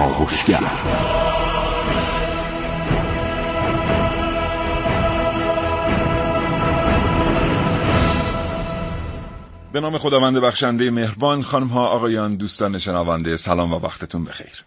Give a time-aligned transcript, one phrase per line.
[0.00, 0.60] کاوشگر
[9.72, 14.64] به نام خداوند بخشنده مهربان خانم ها آقایان دوستان شنونده سلام و وقتتون بخیر.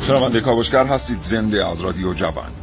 [0.00, 2.57] شنونده کاوشگر هستید زنده از رادیو جوان.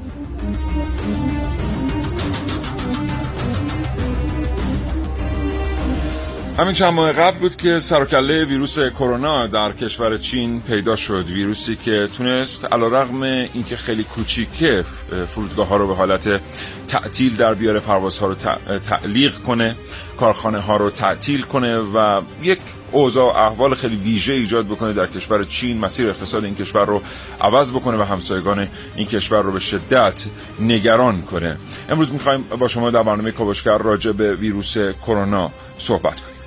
[6.58, 11.26] همین چند ماه قبل بود که سرکله ویروس کرونا در کشور چین پیدا شد.
[11.30, 14.84] ویروسی که تونست علیرغم اینکه خیلی کوچیکه
[15.28, 16.42] فرودگاه ها رو به حالت
[16.88, 18.34] تعطیل در بیاره پروازها رو
[18.80, 19.76] تعلیق کنه
[20.18, 22.60] کارخانه ها رو تعطیل کنه و یک
[22.92, 25.78] اوضاع احوال خیلی ویژه ایجاد بکنه در کشور چین.
[25.78, 27.02] مسیر اقتصاد این کشور رو
[27.42, 30.26] عوض بکنه و همسایگان این کشور رو به شدت
[30.60, 31.58] نگران کنه.
[31.90, 36.45] امروز می‌خوایم با شما در برنامه کاوشگر راجع به ویروس کرونا صحبت کنیم.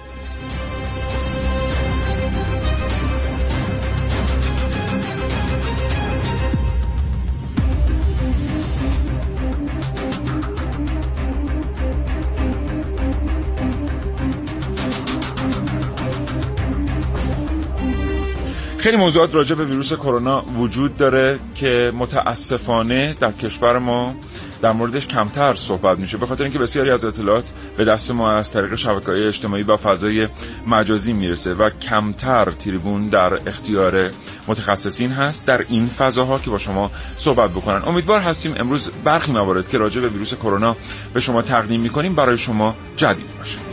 [18.88, 24.14] خیلی موضوعات راجع به ویروس کرونا وجود داره که متاسفانه در کشور ما
[24.62, 26.18] در موردش کمتر صحبت میشه.
[26.18, 30.28] به خاطر اینکه بسیاری از اطلاعات به دست ما از طریق شبکه اجتماعی و فضای
[30.66, 34.10] مجازی می‌رسه و کمتر تریبون در اختیار
[34.46, 37.82] متخصصین هست در این فضاها که با شما صحبت بکنن.
[37.86, 40.76] امیدوار هستیم امروز برخی موارد که راجع به ویروس کرونا
[41.14, 43.67] به شما تقدیم می‌کنیم برای شما جدید باشه.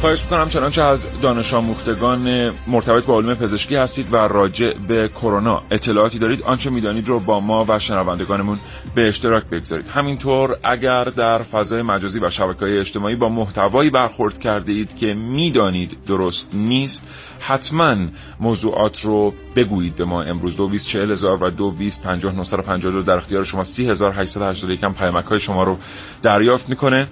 [0.00, 5.62] خواهش می‌کنم چنانچه از دانش آموختگان مرتبط با علوم پزشکی هستید و راجع به کرونا
[5.70, 8.58] اطلاعاتی دارید آنچه می‌دانید رو با ما و شنوندگانمون
[8.94, 9.88] به اشتراک بگذارید.
[9.88, 15.14] همینطور اگر در فضای مجازی و شبکه های اجتماعی با محتوایی برخورد کرده اید که
[15.14, 17.08] می‌دانید درست نیست
[17.40, 17.96] حتما
[18.40, 20.56] موضوعات رو بگویید به ما امروز.
[20.56, 22.32] دو بیست چهل هزار و دو بیست پنجاه
[22.80, 23.64] دو در اختیار شما.
[23.64, 25.78] سی هزار هشتصد هشتاد یکم پیامک های شما رو
[26.22, 27.08] دریافت می‌کنه.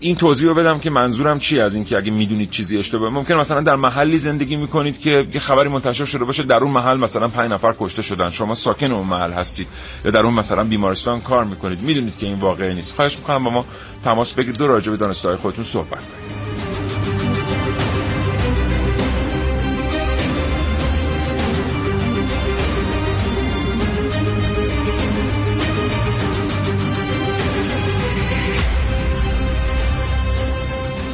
[0.00, 3.60] این توضیح رو بدم که منظورم چی از اینکه اگه می‌دونید چیزی اشتباه ممکن مثلا
[3.60, 7.50] در محلی زندگی می‌کنید که یه خبری منتشر شده باشه در اون محل مثلا پنج
[7.50, 8.30] نفر کشته شدن.
[8.30, 9.66] شما ساکن اون محل هستید
[10.04, 11.82] یا در اون مثلا بیمارستان کار می‌کنید.
[11.82, 12.94] می‌دونید که این واقعی نیست.
[12.94, 13.64] خواهش می‌کنم با ما
[14.04, 14.58] تماس بگیرید.
[14.58, 16.69] دو راجع به دانستهای خودتون صحبت کنید.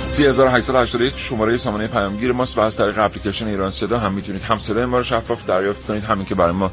[0.09, 4.85] 3881 شماره سامانه پیامگیر ماست و از طریق اپلیکیشن ایران صدا هم می‌تونید هم صدای
[4.85, 6.71] ما رو شفاف دریافت کنید همین که برای ما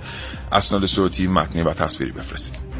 [0.52, 2.74] اسناد صوتی متنی و تصویری بفرستید.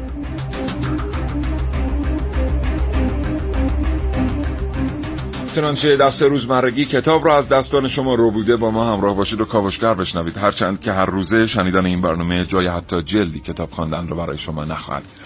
[5.54, 9.44] چنانچه دست روزمرگی کتاب را از دستان شما رو بوده با ما همراه باشید و
[9.44, 10.36] کاوشگر بشنوید.
[10.36, 14.64] هرچند که هر روزه شنیدن این برنامه جای حتی جلدی کتاب خواندن رو برای شما
[14.64, 15.23] نخواهد گرفت.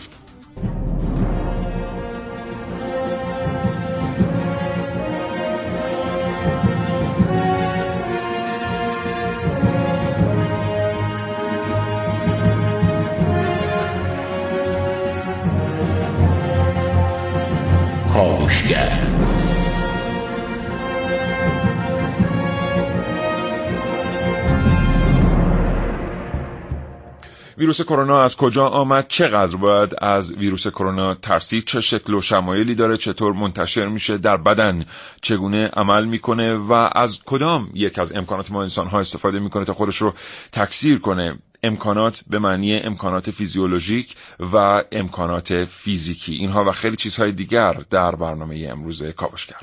[27.58, 32.74] ویروس کرونا از کجا آمد؟ چقدر باید از ویروس کرونا ترسید؟ چه شکل و شمایلی
[32.74, 34.84] داره؟ چطور منتشر میشه در بدن؟
[35.22, 39.74] چگونه عمل می‌کنه و از کدام یک از امکانات ما انسان ها استفاده می‌کنه تا
[39.74, 40.14] خودش رو
[40.52, 44.14] تکثیر کنه؟ امکانات به معنی امکانات فیزیولوژیک
[44.52, 46.32] و امکانات فیزیکی.
[46.32, 49.60] اینها و خیلی چیزهای دیگر در برنامه امروز کاوشگر.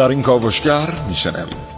[0.00, 1.69] در این کاوشگر میشنوید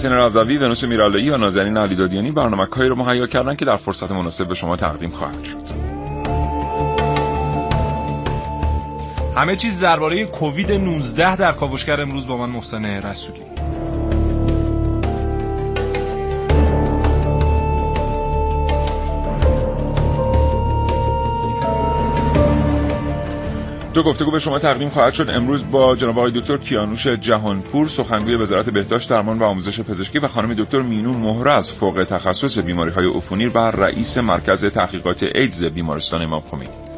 [0.00, 4.10] حسین رضوی ونوس میرالایی و نازنین علیدادیانی برنامه هایی رو مهیا کردن که در فرصت
[4.10, 5.70] مناسب به شما تقدیم خواهد شد.
[9.36, 13.49] همه چیز درباره کووید 19 در کاوشگر امروز با من محسن رسولی.
[23.94, 25.30] دو گفتگو به شما تقدیم خواهد شد.
[25.30, 30.28] امروز با جناب آقای دکتر کیانوش جهانپور سخنگوی وزارت بهداشت درمان و آموزش پزشکی و
[30.28, 36.22] خانم دکتر مینون مهرز فوق تخصص بیماری های عفونی و رئیس مرکز تحقیقات ایدز بیمارستان
[36.22, 36.89] امام خمینی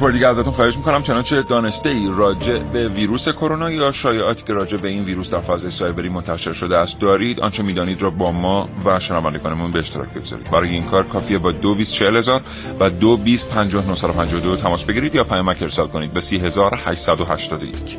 [0.00, 1.02] یک بار دیگه ازتون خواهش می‌کنم.
[1.02, 5.40] چنانچه دانسته ای راجع به ویروس کرونا یا شایعاتی که راجع به این ویروس در
[5.40, 7.40] فاز سایبری منتشر شده است دارید.
[7.40, 10.50] آنچه می‌دانید را با ما و شنوندگانمون به اشتراک بگذارید.
[10.50, 12.42] برای این کار کافیه با دو هزار
[12.80, 17.98] و دو تماس بگیرید یا پیامک ارسال کنید به 30881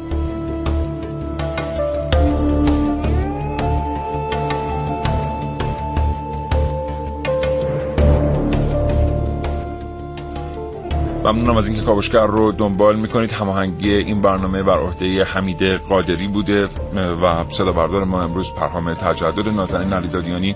[11.23, 13.31] ممنونم از اینکه کاوشگر رو دنبال می‌کنید.
[13.31, 19.47] هماهنگی این برنامه بر عهده حمید قادری بوده و صدا بردار ما امروز پرهام تجدد
[19.47, 20.55] نازنین علیدادیانی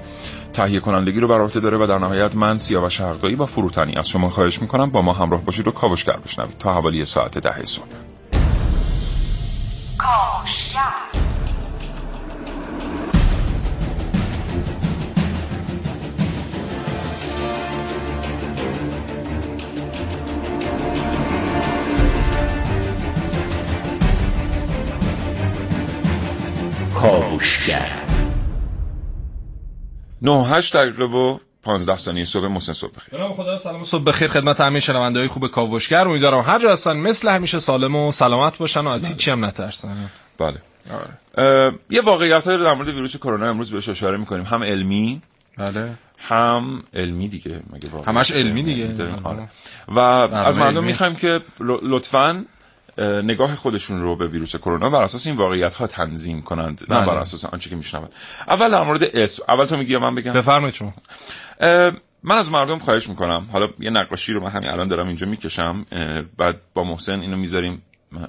[0.53, 3.95] تهیه کنندگی رو بر عهده داره و در نهایت من سیاوش حقدایی با فروتنی.
[3.95, 6.57] از شما خواهش می‌کنم با ما همراه باشید و کاوشگر بشنوید.
[6.57, 8.04] تا حوالی ساعت ده صبح.
[30.25, 32.47] 9 8 دقیقه و 15 ثانیه صبح.
[32.47, 33.19] محسن صبح بخیر.
[33.19, 33.83] جناب خدا سلام.
[33.83, 36.07] صبح بخیر خدمت همه شنونده های خوب کاوشگر.
[36.07, 39.09] امیدوارم هر جا هستن مثل همیشه سالم و سلامت باشن و از بله.
[39.09, 40.09] هیچ هم نترسن.
[40.37, 40.61] بله.
[41.37, 41.73] آره.
[41.89, 44.43] یه واقعیت های در مورد ویروس کرونا امروز بهش اشاره می‌کنیم.
[44.43, 45.21] هم علمی
[45.57, 45.93] بله.
[46.17, 47.59] هم علمی دیگه.
[47.73, 49.05] مگه همش علمی دیگه.
[49.23, 49.49] آره.
[49.87, 52.45] و از مردم می‌خوایم که لطفاً
[52.97, 57.05] نگاه خودشون رو به ویروس کرونا بر اساس این واقعیت ها تنظیم کنند نه بله.
[57.05, 58.09] بر اساس آنچه که میشنوند.
[58.47, 60.93] اول در مورد اسم اول تو میگی یا من بگم؟ بفرمایید شما.
[62.23, 63.47] من از مردم خواهش می‌کنم.
[63.51, 65.85] حالا یه نقاشی رو من همین الان دارم اینجا می‌کشم.
[66.37, 67.81] بعد با محسن اینو می‌ذاریم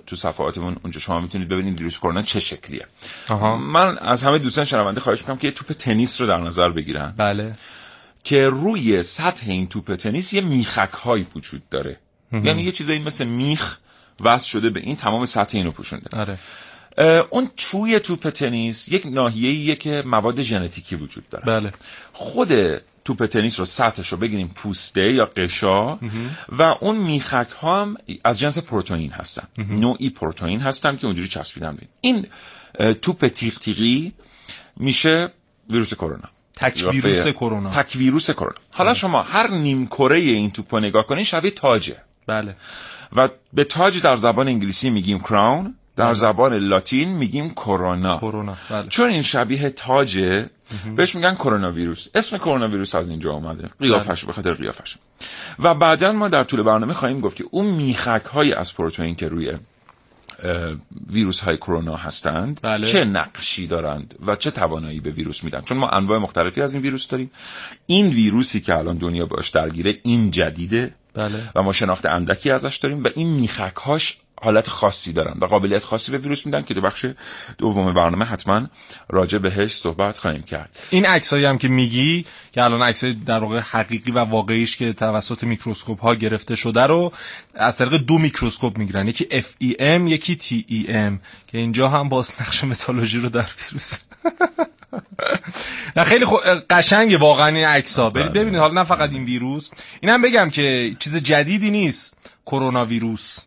[0.06, 1.00] تو صفحاتمون اونجا.
[1.00, 2.86] شما می‌تونید ببینید ویروس کرونا چه شکلیه.
[3.28, 3.56] آها.
[3.56, 7.14] من از همه دوستان شنونده خواهش می‌کنم که یه توپ تنیس رو در نظر بگیرن.
[7.16, 7.52] بله.
[8.24, 11.96] که روی سطح این توپ تنیس یه میخک های وجود داره.
[12.32, 13.78] یعنی یه چیزایی مثل میخ
[14.20, 16.18] وصل شده به این تمام سطح اینو پوشونده.
[16.18, 16.38] آره.
[17.30, 21.44] اون توی توپ تنیس یک ناحیه‌ایه که مواد ژنتیکی وجود داره.
[21.44, 21.72] بله.
[22.12, 22.52] خود
[23.04, 25.98] توپ تنیس رو سطحش رو بگیریم پوسته یا قشا
[26.48, 29.48] و اون میخک ها هم از جنس پروتئین هستن.
[29.58, 32.26] نوعی پروتئین هستن که اونجوری چسبیدن بین این.
[33.02, 34.12] توپ تیغ تیغی
[34.76, 35.32] میشه
[35.70, 36.28] ویروس کرونا.
[36.56, 37.70] تک ویروس کرونا.
[37.70, 38.54] تک ویروس کرونا.
[38.70, 41.96] حالا شما هر نیم کره این توپ رو نگاه کنین شبیه تاجه.
[42.26, 42.56] بله.
[43.16, 46.14] و به تاج در زبان انگلیسی میگیم کراون در بله.
[46.14, 48.88] زبان لاتین میگیم کرونا کرونا بله.
[48.88, 50.50] چون این شبیه تاجه
[50.96, 54.26] بهش میگن کرونا ویروس اسم کرونا ویروس از اینجا اومده قیافش بله.
[54.26, 54.96] به خاطر قیافش
[55.58, 59.28] و بعدا ما در طول برنامه خواهیم گفت که اون میخک های از پروتئین که
[59.28, 59.52] روی
[61.10, 62.86] ویروس های کرونا هستند بله.
[62.86, 66.82] چه نقشی دارند و چه توانایی به ویروس میدن چون ما انواع مختلفی از این
[66.82, 67.30] ویروس داریم
[67.86, 71.50] این ویروسی که الان دنیا باش درگیره این جدیده بله.
[71.54, 75.84] و ما شناخت اندکی ازش داریم و این میخک هاش حالت خاصی دارن و قابلیت
[75.84, 77.06] خاصی به ویروس میدن که تو بخش
[77.58, 78.66] دوم برنامه حتما
[79.08, 80.78] راجع بهش صحبت خواهیم کرد.
[80.90, 85.44] این عکسایی هم که میگی که الان عکسای در واقع حقیقی و واقعیش که توسط
[85.44, 87.12] میکروسکوپ ها گرفته شده رو
[87.54, 89.08] از طریق دو میکروسکوپ می‌گیرن.
[89.08, 93.98] یکی SEM یکی TEM که اینجا هم باز نقش متالورژی رو در ویروس.
[95.96, 96.36] نه خیلی خو...
[96.70, 98.40] قشنگ واقعا این عکس ها برید بله.
[98.40, 99.70] ببینید حالا نه فقط این ویروس.
[100.00, 103.45] اینم بگم که چیز جدیدی نیست کرونا ویروس.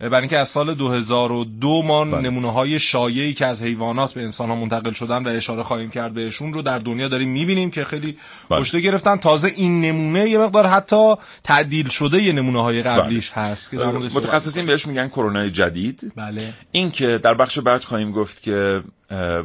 [0.00, 2.20] برای اینکه از سال 2002 ما بله.
[2.20, 6.14] نمونه های شایعی که از حیوانات به انسان ها منتقل شدن و اشاره خواهیم کرد
[6.14, 8.16] بهشون رو در دنیا داریم می‌بینیم که خیلی
[8.48, 8.60] بله.
[8.60, 11.14] کشته گرفتن تازه این نمونه یه مقدار حتی
[11.44, 13.44] تعدیل شده یه نمونه های قبلیش بله.
[13.44, 18.12] هست که در متخصصین بهش میگن کرونا جدید بله این که در بخش بعد خواهیم
[18.12, 18.82] گفت که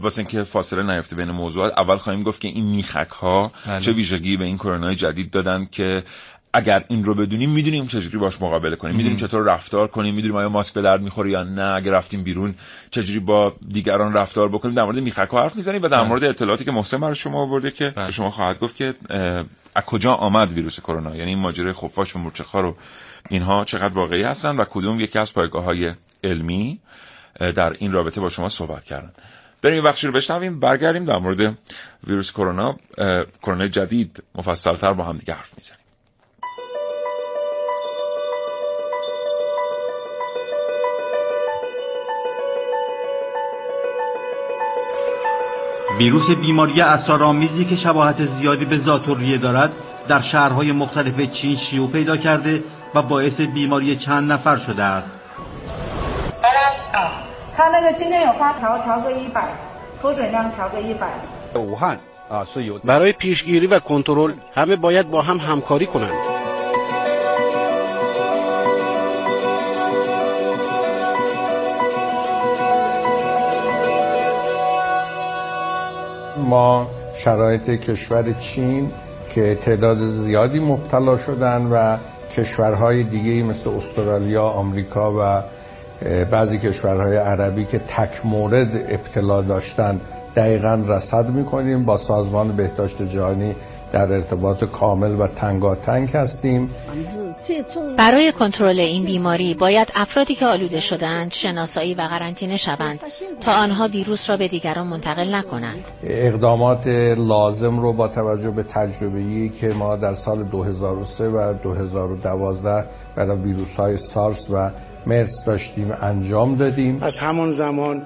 [0.01, 3.79] واسه اینکه فاصله نیفته بین موضوعات اول خواهیم گفت که این میخک ها بله.
[3.79, 6.03] چه ویژگی به این کرونا جدید دادن که
[6.55, 8.95] اگر این رو بدونیم می‌دونیم چجوری باش مقابله کنیم.
[8.95, 10.15] می‌دونیم چطور رفتار کنیم.
[10.15, 11.73] می‌دونیم آیا ماسک به درد می‌خوره یا نه.
[11.75, 12.55] اگر رفتیم بیرون
[12.91, 14.75] چجوری با دیگران رفتار بکنیم.
[14.75, 16.07] در مورد میخک حرف می‌زنیم و در بله.
[16.07, 18.11] مورد اطلاعاتی که محسن برای شما آورده که به بله.
[18.11, 18.93] شما خواهد گفت که
[19.75, 22.75] از کجا آمد ویروس کرونا؟ یعنی این ماجرای خفاش و مورچه‌خوار و
[23.29, 25.93] اینها چقدر واقعی هستن و کدوم یکی از پایگاه های
[26.23, 26.79] علمی
[27.39, 29.11] در این رابطه با شما صحبت کردن؟
[29.61, 31.57] بریم بخشی رو بشنویم برگردیم در مورد
[32.07, 32.75] ویروس کرونا.
[33.41, 35.84] کرونا جدید مفصلتر با هم دیگه حرف می‌زنیم.
[45.97, 49.71] ویروس بیماری اسرارآمیزی که شباهت زیادی به ذاتوریه دارد
[50.07, 52.63] در شهرهای مختلف چین شیوع پیدا کرده
[52.95, 55.11] و باعث بیماری چند نفر شده است.
[62.83, 66.34] برای پیشگیری و کنترل همه باید با هم همکاری کنند.
[76.45, 78.91] ما شرایط کشور چین
[79.29, 81.97] که تعداد زیادی مبتلا شدن و
[82.37, 85.43] کشورهای دیگه مثل استرالیا، آمریکا و
[86.31, 90.01] بعضی کشورهای عربی که تک مورد ابتلا داشتن
[90.35, 93.55] دقیقا رصد می‌کنیم با سازمان بهداشت جهانی
[93.95, 96.69] در ارتباط کامل و تنگاتنگ هستیم.
[97.97, 102.99] برای کنترل این بیماری باید افرادی که آلوده شدند شناسایی و قرنطینه شوند
[103.41, 105.85] تا آنها ویروس را به دیگران منتقل نکنند.
[106.03, 106.87] اقدامات
[107.17, 112.85] لازم رو با توجه به تجربه‌ای که ما در سال 2003 و 2012
[113.15, 114.71] برای ویروس های سارس و
[115.05, 117.03] مرس داشتیم انجام دادیم.
[117.03, 118.05] از همان زمان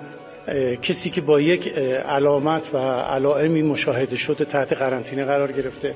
[0.81, 1.77] کسی که با یک
[2.07, 5.95] علامت و علائمی مشاهده شده تحت قرنطینه قرار گرفته.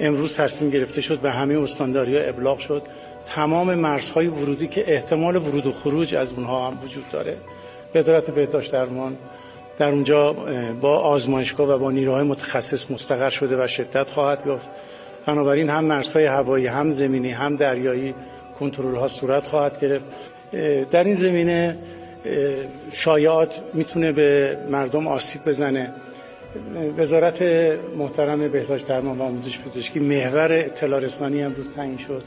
[0.00, 2.82] امروز تصمیم گرفته شد و همه استانداری ها ابلاغ شد.
[3.26, 7.36] تمام مرزهای ورودی که احتمال ورود و خروج از اونها هم وجود داره.
[7.94, 9.16] وزارت بهداشت درمان.
[9.78, 10.32] در اونجا
[10.80, 14.68] با آزمایشگاه و با نیروهای متخصص مستقر شده و شدت خواهد یافت.
[15.26, 18.14] بنابراین هم مرزهای هوایی هم زمینی هم دریایی
[18.58, 20.04] کنترل ها صورت خواهد گرفت.
[20.90, 21.76] در این زمینه
[22.92, 25.92] شایعات می‌تونه به مردم آسیب بزنه.
[26.96, 27.42] وزارت
[27.98, 32.22] محترم بهداشت درمان و آموزش پزشکی محور اطلاع رسانی امروز تعیین شد.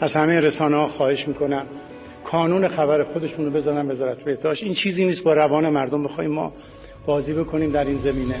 [0.00, 1.66] از همه رسانه ها خواهش می‌کنم
[2.24, 4.64] کانون خبر خودشون رو بذارن وزارت بهداشت.
[4.64, 6.52] این چیزی نیست با روان مردم بخوایم ما
[7.06, 8.34] بازی بکنیم در این زمینه.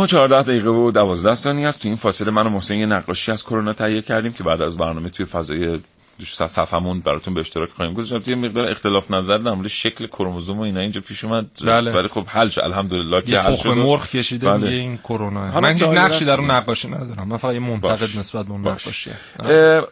[0.00, 1.82] نه 14 دقیقه و 12 ثانیه است.
[1.82, 4.76] تو این فاصله من و محسن یه نقاشی از کرونا تهیه کردیم که بعد از
[4.76, 5.80] برنامه توی فضای
[6.24, 10.62] صفحمون براتون به اشتراک خواهیم گذاشت یه مقدار اختلاف نظر در مورد شکل کروموزوم و
[10.62, 11.46] اینا اینجا پیش اومد.
[11.64, 11.92] بله.
[11.92, 14.68] ولی خب حل شد الحمدلله که حل شد مرغ کشیده بله.
[14.68, 15.60] این کرونا.
[15.60, 17.28] من هیچ نقشی در اون نقاشی ندارم.
[17.28, 19.10] من فقط یه منتقد نسبت به اون نقاشی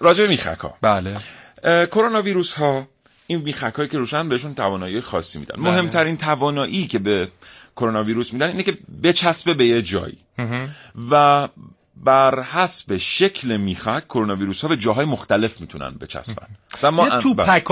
[0.00, 1.16] راجع به میخک ها بله
[1.86, 2.86] کرونا ویروس ها
[3.26, 5.62] این میخک هایی که روشن بهشون توانایی خاصی میدن.
[5.62, 5.70] بله.
[5.70, 7.28] مهمترین توانایی که به
[7.78, 10.18] کرونا ویروس میدن اینه که بچسبه به یه جایی
[11.10, 11.48] و
[12.04, 17.08] بر حسب شکل میخک کرونا ویروس ها به جاهای مختلف می‌تونن بچسبن مثلا ما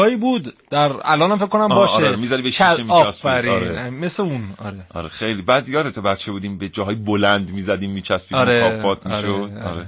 [0.09, 3.91] یه بود در الان هم فکر کنم باشه آره می‌ذاری به شیشه میچسبی آره.
[3.91, 8.69] مثل اون آره آره خیلی بعد یادت بچه بودیم به جاهای بلند می‌زدیم میچسبیم آره.
[8.69, 9.43] مکافات می‌شد آره.
[9.43, 9.63] آره.
[9.63, 9.87] آره.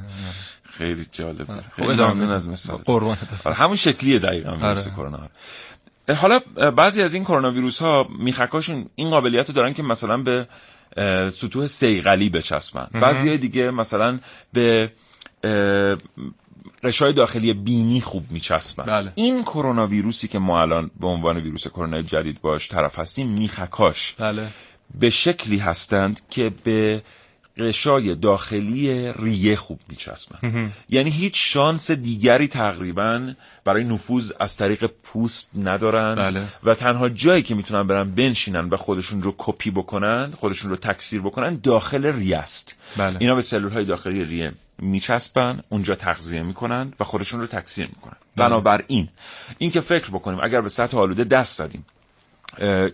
[0.78, 3.54] خیلی جالب بود خیلی ممنون از مثال قربان آره.
[3.56, 4.96] همون شکلیه دقیقاً ویروس آره.
[4.96, 5.28] کرونا
[6.16, 6.40] حالا
[6.76, 10.48] بعضی از این کرونا ویروس ها میخکاشون این قابلیت رو دارن که مثلا به
[11.30, 14.18] سطوح سیغلی بچسبن بعضی دیگه مثلا
[14.52, 14.92] به
[16.82, 19.12] قشای داخلی بینی خوب میچسبن بله.
[19.14, 24.14] این کرونا ویروسی که ما الان به عنوان ویروس کرونا جدید باش طرف هستیم میخکاش
[24.18, 24.48] بله.
[25.00, 27.02] به شکلی هستند که به
[27.58, 33.34] قشای داخلی ریه خوب میچسبن یعنی هیچ شانس دیگری تقریبا
[33.64, 36.14] برای نفوذ از طریق پوست ندارن.
[36.14, 36.44] بله.
[36.64, 41.20] و تنها جایی که می‌تونن برن بنشینن و خودشون رو کپی بکنن خودشون رو تکثیر
[41.20, 42.78] بکنن داخل ریه است.
[42.96, 43.16] بله.
[43.20, 48.16] اینا به سلول های داخلی ریه میچسبن اونجا تغذیه می‌کنن و خودشون رو تکثیر می‌کنن.
[48.36, 49.08] بنابراین
[49.58, 51.84] این که فکر بکنیم اگر به سطح آلوده دست زدیم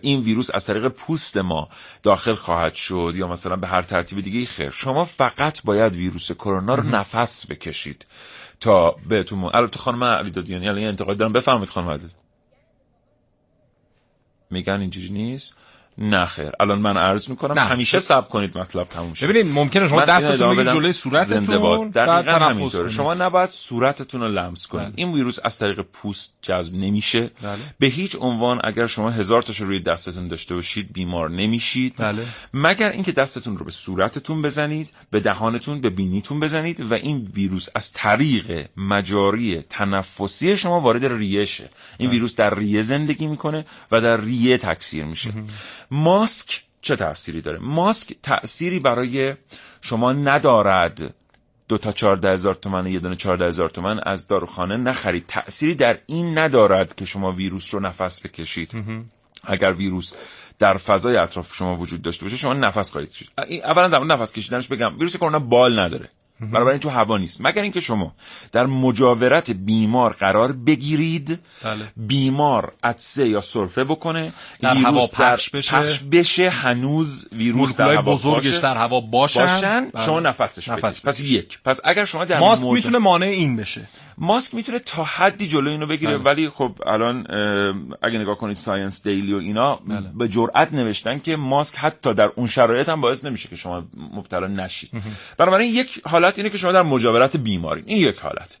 [0.01, 1.69] این ویروس از طریق پوست ما
[2.03, 4.69] داخل خواهد شد یا مثلا به هر ترتیب دیگه خیر.
[4.69, 8.05] شما فقط باید ویروس کرونا رو نفس بکشید
[8.59, 11.33] تا بهتون البته خانم علی دادیانی الان انتقاد دارم.
[11.33, 12.09] بفرمایید خانم علی
[14.51, 15.57] میگن اینجوری نیست؟
[15.97, 17.61] نه خیر الان من عرض می‌کنم نه.
[17.61, 20.73] همیشه صبر کنید مطلب تموم شه ببینید ممکنه شما دستتون بدم.
[20.73, 20.93] جلوی.
[20.93, 22.89] صورتتون دقیقاً تنفس همینطوره.
[22.89, 24.93] شما نباید صورتتون رو لمس کنید بله.
[24.95, 27.57] این ویروس از طریق پوست جذب نمیشه بله.
[27.79, 32.25] به هیچ عنوان اگر شما هزار تاش روی دستتون داشته باشید بیمار نمیشید بله.
[32.53, 37.67] مگر اینکه دستتون رو به صورتتون بزنید به دهانتون به بینیتون بزنید و این ویروس
[37.75, 44.01] از طریق مجاری تنفسی شما وارد ریه شه این ویروس در ریه زندگی می‌کنه و
[44.01, 45.33] در ریه تکثیر میشه
[45.91, 49.35] ماسک چه تأثیری داره؟ ماسک تأثیری برای
[49.81, 51.13] شما ندارد.
[51.67, 55.25] دو تا چهارده هزار تومن یه دونه چهارده هزار تومن از داروخانه نخرید.
[55.27, 58.71] تأثیری در این ندارد که شما ویروس رو نفس بکشید.
[59.43, 60.13] اگر ویروس
[60.59, 63.29] در فضای اطراف شما وجود داشته باشه شما نفس خواهید کشید.
[63.63, 64.93] اولا در نفس کشیدنش بگم.
[64.97, 66.09] ویروس کرونا بال نداره.
[66.39, 68.13] بنابراین تو هوا نیست مگر اینکه شما
[68.51, 71.91] در مجاورت بیمار قرار بگیرید بله.
[71.97, 75.71] بیمار عطسه یا سرفه بکنه در ویروس هوا در پخش بشه.
[75.77, 78.61] پخش بشه هنوز ویروس در هوا بزرگش باشه.
[78.61, 80.05] در هوا باشن, باشن بله.
[80.05, 83.55] شما نفسش نفس بدید پس یک پس اگر شما در ماسک موج- می‌تونه مانع این
[83.55, 86.23] بشه ماسک می‌تونه تا حدی جلو اینو بگیره بله.
[86.23, 87.27] ولی خب الان
[88.01, 90.11] اگه نگاه کنید ساینس دیلی و اینا بله.
[90.15, 94.47] به جرئت نوشتن که ماسک حتی در اون شرایط هم باعث نمیشه که شما مبتلا
[94.47, 94.91] نشید.
[95.37, 98.57] بنابراین یک حالت اینه که شما در مجاورت بیماری این یک حالت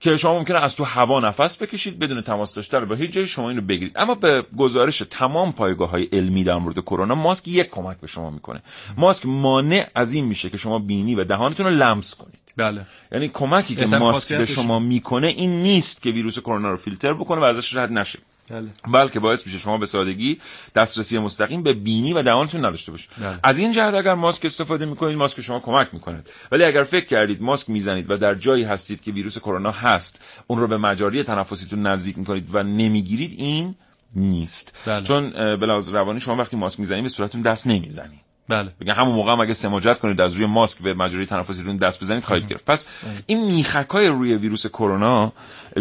[0.00, 3.48] که شما ممکنه از تو هوا نفس بکشید بدون تماس داشتن با هیچ جایی شما
[3.48, 3.92] اینو بگیرید.
[3.96, 8.30] اما به گزارش تمام پایگاه های علمی در مورد کرونا ماسک یک کمک به شما
[8.30, 8.62] می‌کنه.
[8.96, 12.47] ماسک مانع از این میشه که شما بینی و دهانتون رو لمس کنید.
[12.58, 12.86] بله.
[13.12, 17.40] یعنی کمکی که ماسک به شما می‌کنه این نیست که ویروس کرونا رو فیلتر بکنه
[17.40, 18.18] و ازش رد نشه.
[18.50, 18.68] بله.
[18.92, 20.38] بلکه باعث میشه شما به سادگی
[20.74, 23.10] دسترسی مستقیم به بینی و دهانتون نداشته باشید.
[23.18, 23.38] بله.
[23.42, 27.42] از این جهت اگر ماسک استفاده می‌کنید ماسک شما کمک می‌کنه ولی اگر فکر کردید
[27.42, 31.86] ماسک می‌زنید و در جایی هستید که ویروس کرونا هست اون رو به مجاری تنفسیتون
[31.86, 33.74] نزدیک می‌کنید و نمی‌گیرید این
[34.14, 34.76] نیست.
[34.86, 35.04] بله.
[35.04, 38.27] چون لحاظ روانی شما وقتی ماسک می‌زنید به صورتتون دست نمی‌زنید.
[38.48, 38.72] بله.
[38.80, 42.24] بگن همون موقع هم اگه سماجت کنید از روی ماسک به مجاری تنفسیتون دست بزنید
[42.24, 42.64] خواهید گرفت.
[42.64, 42.88] پس
[43.26, 45.32] این میخک های روی ویروس کرونا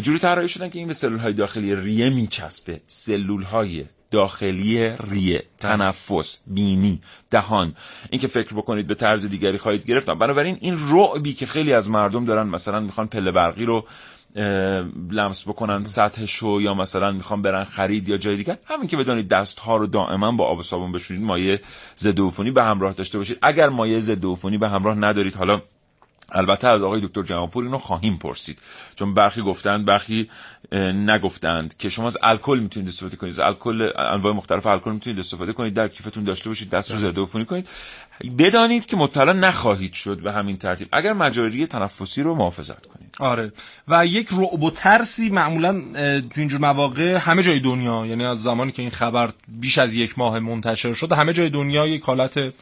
[0.02, 2.82] جوری طراحی شدن که این به سلول های داخلی ریه میچسبه.
[2.88, 7.02] سلول های داخلی ریه تنفس بینی
[7.32, 7.74] دهان.
[8.10, 10.10] اینکه فکر بکنید به طرز دیگری خواهید گرفت.
[10.10, 13.86] بنابراین این رعبی که خیلی از مردم دارن مثلا می‌خوان پله برقی رو
[15.12, 18.58] لمس بکنن سطحشو یا مثلا می‌خوان برن خرید یا جای دیگر.
[18.66, 21.60] همین که بدانید دست ها رو دائما با آب و صابون بشورید مایع
[21.98, 23.38] ضد عفونی به همراه داشته باشید.
[23.42, 25.62] اگر مایع ضد عفونی به همراه ندارید حالا
[26.32, 28.60] البته از آقای دکتر جهانپور اینو خواهیم پرسید.
[28.96, 30.30] چون برخی گفتند برخی
[30.72, 33.34] نگفتند که شما از الکل می‌تونید استفاده کنید.
[33.34, 35.74] از الکل انواع مختلف الکل می‌تونید استفاده کنید.
[35.74, 37.68] در کیفتون داشته باشید دست رو ضد عفونی کنید.
[38.38, 40.88] بدانید که مبتلا نخواهید شد به همین ترتیب.
[40.92, 43.16] اگر مجاری تنفسی رو محافظت کنید.
[43.20, 43.52] آره.
[43.88, 45.82] و یک رعب و ترسی معمولا
[46.20, 50.20] تو اینجور مواقع همه جای دنیا یعنی از زمانی که این خبر بیش از یک
[50.20, 52.54] ماه منتشر شد همه جای دنیا یک حالت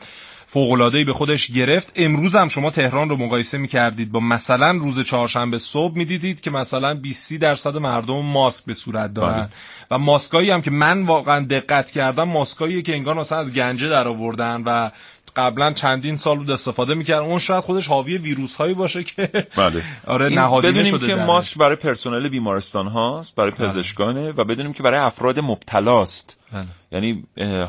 [0.45, 1.91] فوق‌العاده‌ای به خودش گرفت.
[1.95, 6.93] امروز هم شما تهران رو مقایسه می‌کردید با مثلا روز چهارشنبه صبح می‌دیدید که مثلا
[6.93, 9.49] 20 درصد مردم ماسک به صورت دارن.
[9.91, 14.07] و ماسکایی هم که من واقعا دقت کردم ماسکایی که انگار مثلا از گنجه در
[14.07, 14.91] آوردن و
[15.35, 19.83] قبلا چندین سال بود استفاده می‌کرد اون شاید خودش حاوی ویروس هایی باشه که بله
[20.07, 21.25] آره نهادینه شده که درش.
[21.25, 26.65] ماسک برای پرسنل بیمارستان هاست برای پزشکانه و بدونیم که برای افراد مبتلاست بله.
[26.91, 27.23] یعنی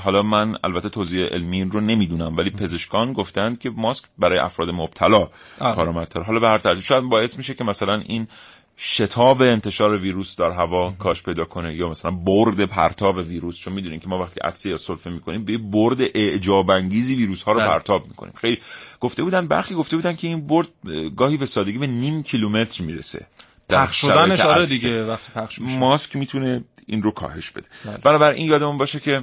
[0.04, 4.68] حالا من البته توضیح علمی این رو نمی‌دونم ولی پزشکان گفتند که ماسک برای افراد
[4.70, 5.28] مبتلا
[5.60, 5.74] آره.
[5.74, 8.28] کارآمدتر حالا به هر ترتیب شاید باعث میشه که مثلا این
[8.78, 14.00] شتاب انتشار ویروس در هوا کاش پیدا کنه یا مثلا برد پرتاب ویروس چون می‌دونین
[14.00, 17.68] که ما وقتی عطسه یا سلفه می‌کنیم به برد اعجاب انگیزی ویروس ها رو بله.
[17.68, 18.58] پرتاب می‌کنیم خیلی
[19.00, 22.84] گفته بودن برخی گفته بودن که این برد اه، گاهی به سادگی به نیم کیلومتر
[22.84, 23.26] می‌رسه
[23.68, 24.66] پخش شدنش آره.
[24.66, 27.98] دیگه وقتی پخش میشه ماسک می‌تونه این رو کاهش بده بله.
[27.98, 29.22] بنابراین یادمون باشه که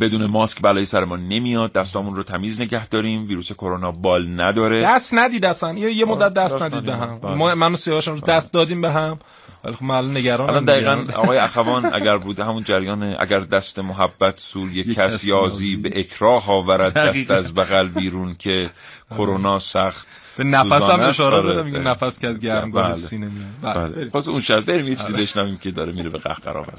[0.00, 4.82] بدون ماسک بلای سر ما نمیاد دستامون رو تمیز نگه داریم ویروس کرونا بال نداره.
[4.82, 5.72] دست ندید اصلا.
[5.72, 6.96] یه, یه مدت دست دست ندید به.
[6.96, 7.18] هم.
[7.18, 7.34] بله.
[7.34, 9.18] ما من و سیاوش امروز دست دادیم به هم.
[9.64, 14.38] ولی خب من نگران الان دقیقا آقای اخوان اگر بوده همون جریان اگر دست محبت
[14.38, 18.70] سوی کس یازی به اکراه آورد دست از بغل بیرون که
[19.10, 22.94] کرونا سخت به نفس هم اشاره داره میگه نفس که از گرمگاه بله.
[22.94, 23.76] سینه میاد.
[23.76, 24.10] بله.
[24.10, 26.66] خواست اون شب بریم یه چیزی بشنویم که داره میره به قهقرا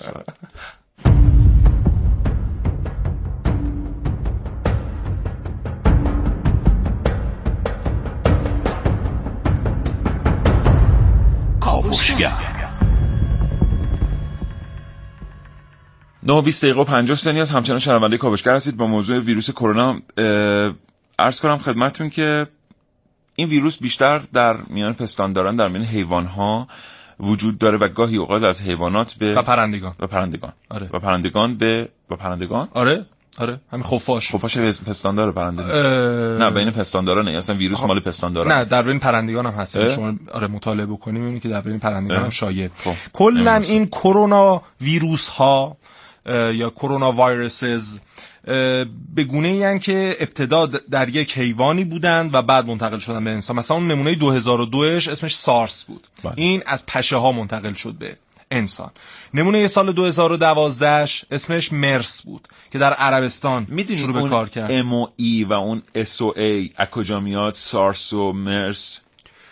[16.24, 18.78] نه 20 دقیقه و 50 ثانیه از همچنان شنونده کاوشگر هستید.
[18.78, 20.00] با موضوع ویروس کرونا
[21.20, 22.48] عرض کنم خدمتتون که
[23.36, 26.68] این ویروس بیشتر در میان پستانداران در میان حیوان ها
[27.20, 29.94] وجود داره و گاهی اوقات از حیوانات به و پرندگان.
[30.00, 30.54] و پرندگان.
[30.70, 30.90] آره.
[30.94, 33.06] و پرندگان به و پرندگان؟ آره.
[33.40, 38.52] آره همین خفاش خفاش پستاندار پرنده نیست اه، نه بین پستانداران اصلا ویروس مال پستانداران
[38.52, 41.80] نه در بین پرندگان هم هست اه؟ شما آره مطالعه بکنیم می‌بینید که در بین
[41.80, 42.94] پرندگان؟ هم شایع خب.
[43.14, 43.56] کلا.
[43.56, 45.78] این کرونا ویروس ها
[46.54, 48.00] یا کرونا وایرسز
[49.16, 53.56] به گونه ای که ابتدا در یک حیوانی بودند و بعد منتقل شدن به انسان
[53.56, 56.34] مثلا اون نمونه 2002ش اسمش سارس بود بله.
[56.36, 58.18] این از پشه ها منتقل شد به
[58.54, 58.92] انسان.
[59.34, 60.88] نمونه سال 2012
[61.32, 64.72] اسمش مرس بود که در عربستان شروع به کار کرد.
[64.72, 69.00] ام و ای و اون اس و ای از کجا میاد؟ سارس و مرس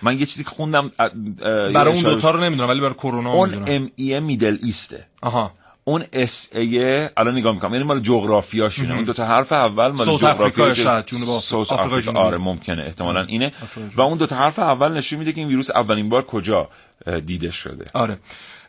[0.01, 3.63] من یه چیزی که خوندم یه برای اون دوتا رو نمی‌دونم ولی برای کرونا اون
[3.67, 5.51] ام ای میدل ایسته آها.
[5.83, 8.93] اون اس ای الان نگاه می‌کنم یعنی مال جغرافیاشونه.
[8.93, 12.19] اون دو تا حرف اول مال جغرافیا شاید، جنوب آفریقا- آفریقا.
[12.19, 12.83] آره ممکنه.
[12.83, 13.51] احتمالا اینه.
[13.95, 16.69] و اون دو تا حرف اول نشون میده که این ویروس اولین بار کجا
[17.25, 17.85] دیده شده.
[17.93, 18.17] آره.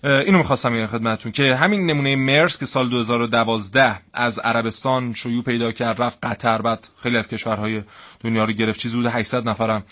[0.04, 5.72] اینو می‌خواستم بگم خدمتتون که همین نمونه مرس که سال 2012 از عربستان شیوع پیدا
[5.72, 7.82] کرد رفت قطر بعد خیلی از کشورهای
[8.24, 9.84] دنیا رو گرفت چیزی حدود 800 نفرم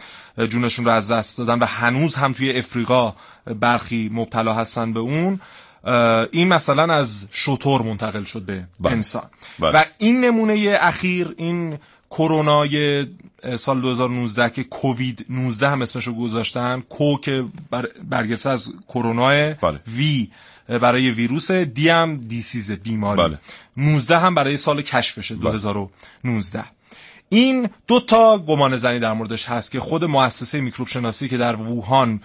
[0.48, 3.14] جونشون رو از دست دادن و هنوز هم توی افریقا
[3.60, 5.40] برخی مبتلا هستن به اون
[6.30, 8.92] این مثلا از شطور منتقل شد به بله.
[8.92, 9.24] انسان
[9.58, 9.70] بله.
[9.70, 11.78] و این نمونه اخیر این
[12.10, 13.06] کرونای
[13.56, 19.80] سال 2019 که کووید 19 هم اسمشو گذاشتن کو که بر برگرفته از کرونا بله.
[19.88, 20.30] وی
[20.68, 23.38] برای ویروس دی هم دیسیز بیماری بله.
[23.76, 26.64] 19 هم برای سال کشفشه 2019
[27.32, 31.56] این دو تا گمان زنی در موردش هست که خود مؤسسه میکروب شناسی که در
[31.56, 32.20] ووهان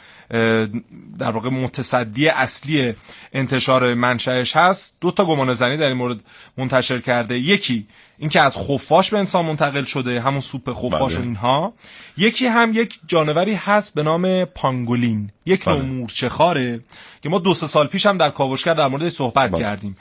[1.19, 2.93] در واقع متصدی اصلی
[3.33, 6.17] انتشار منشأش هست دو تا گمان زنی در این مورد
[6.57, 7.87] منتشر کرده یکی
[8.17, 11.21] اینکه از خفاش به انسان منتقل شده همون سوپ خفاش بله.
[11.21, 11.73] و اینها
[12.17, 15.85] یکی هم یک جانوری هست به نام پانگولین یک نوع بله.
[15.85, 16.79] مورچه‌خواره
[17.21, 19.59] که ما دو سه سال پیش هم در کاوشگر در موردش صحبت بله.
[19.59, 19.95] کردیم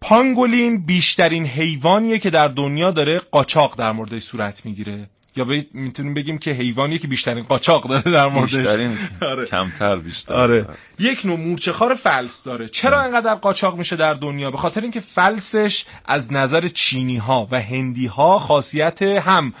[0.00, 5.08] پانگولین بیشترین حیوانیه که در دنیا داره قاچاق در موردش صورت می‌گیره.
[5.36, 5.62] یا ب...
[5.72, 8.54] می‌تونیم بگیم که حیوانیه که بیشترین قاچاق داره در موردش.
[8.54, 9.46] بیشترین آره.
[9.46, 10.34] کمتر بیشتر.
[10.34, 10.66] آره.
[10.98, 12.68] یک نوع مورچه‌خوار فلس داره.
[12.68, 17.60] چرا انقدر قاچاق میشه در دنیا؟ به خاطر اینکه فلسش از نظر چینی ها و
[17.60, 19.52] هندی ها خاصیت هم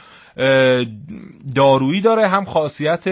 [1.54, 3.04] دارویی داره هم خاصیت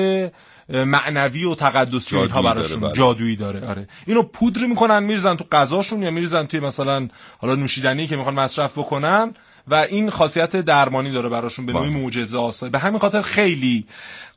[0.68, 2.80] معنوی و تقدسی و اینها براشون.
[2.80, 2.92] داره، بله.
[2.92, 3.88] جادویی داره آره.
[4.06, 8.78] اینو پودر می‌کنن میریزن تو غذاشون یا میریزن توی مثلا حالا نوشیدنی که می‌خوان مصرف
[8.78, 9.34] بکنن
[9.68, 11.98] و این خاصیت درمانی داره براشون به نوعی بله.
[11.98, 12.72] معجزه آسایی.
[12.72, 13.86] به همین خاطر خیلی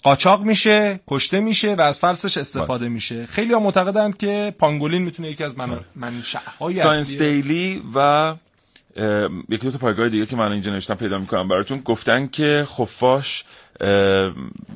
[0.03, 3.25] قاچاق میشه کشته میشه و از فلسش استفاده میشه.
[3.25, 8.33] خیلی ها معتقدند که پانگولین می‌تونه یکی از من منشأهای Science Daily و
[9.49, 11.81] یکی دو تا پایگاه دیگه که من اینجا نوشتم پیدا می‌کنم براتون.
[11.81, 13.45] گفتن که خفاش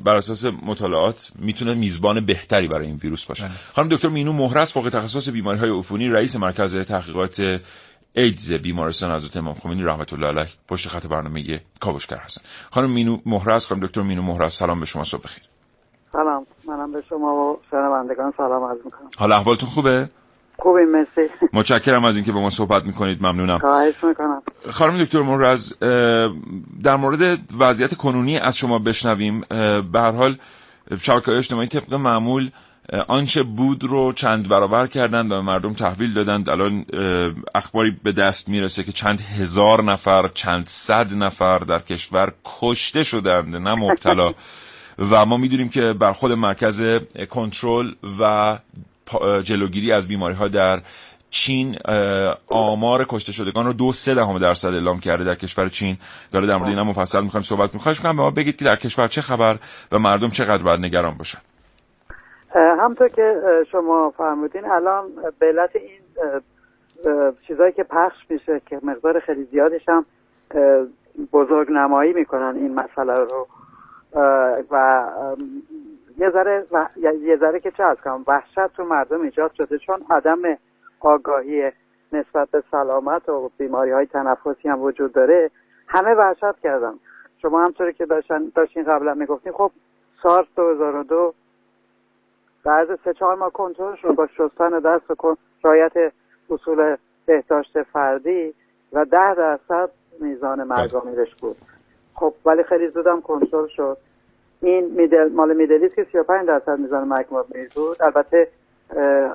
[0.03, 3.43] بر اساس مطالعات می‌تونه میزبان بهتری برای این ویروس باشه.
[3.43, 3.53] بله.
[3.75, 7.62] خانم دکتر مینو مهرس فوق تخصص بیماری های عفونی رئیس مرکز تحقیقات
[8.13, 12.41] ایدز بیمارستان حضرت امام خمینی رحمت الله علیه پشت خط برنامه کاوشگر هستن.
[12.71, 15.43] خانم مینو مهرس خانم دکتر مینو مهرس سلام به شما صبح بخیر.
[16.12, 16.45] سلام.
[16.67, 19.10] منم به شما و شنوندگان سلام عرض می‌کنم.
[19.17, 20.10] حال احوالتون خوبه؟
[20.59, 21.33] خوبی مرسی.
[21.53, 23.17] متشکرم از اینکه با ما صحبت می‌کنید.
[23.21, 23.59] ممنونم.
[23.59, 24.41] خواهش می‌کنم.
[24.71, 25.73] خانم دکتر مورز
[26.83, 29.41] در مورد وضعیت کنونی از شما بشنویم.
[29.91, 30.37] به هر حال
[31.01, 32.51] شبکه اجتماعی طبق معمول
[33.07, 36.49] آنچه بود رو چند برابر کردند و مردم تحویل دادند.
[36.49, 36.85] الان
[37.55, 43.55] اخباری به دست می‌رسه که چند هزار نفر چند صد نفر در کشور کشته شدند
[43.55, 44.33] نه مبتلا.
[45.11, 46.83] و ما می‌دونیم که بر خود مرکز
[47.29, 48.57] کنترل و
[49.43, 50.81] جلوگیری از بیماری ها در
[51.29, 51.75] چین
[52.47, 55.97] آمار کشته شدگان رو دو سه دهم درصد اعلام کرده در کشور چین.
[56.31, 59.07] داره در مورد اینا مفصل می‌خوایم صحبت می‌خوایم کنم به ما بگید که در کشور
[59.07, 59.57] چه خبر
[59.91, 61.39] و مردم چقدر باید نگران باشن.
[62.55, 63.41] همطور که
[63.71, 65.05] شما فرمودین الان
[65.39, 66.01] به علت این
[67.47, 70.05] چیزایی که پخش میشه که مقدار خیلی زیادش هم
[71.33, 73.47] بزرگ نمایی می‌کنن این مسئله رو.
[74.71, 75.03] و
[76.17, 76.88] یه ذره و...
[77.21, 80.58] یه ذره که چه از کنم وحشت تو مردم ایجاد شده چون عدم
[80.99, 81.71] آگاهی
[82.12, 85.51] نسبت به سلامت و بیماری های تنفسی هم وجود داره.
[85.88, 86.93] همه وحشت کردن.
[87.41, 89.71] شما همطوری که داشتن داشتین قبلا می‌گفتین خب
[90.23, 91.34] سارس 2002
[92.63, 96.13] بعد سه چهار ماه کنترل شد با شستن دست و رایت
[96.49, 98.54] اصول بهداشت فردی
[98.93, 101.58] و ده درصد میزان مرگامیرش بود.
[102.13, 103.97] خب ولی خیلی زودم کنترل شد.
[104.61, 107.27] این میدل مال میدلیست که 35 درصد میزان مرگ
[107.75, 108.47] بود البته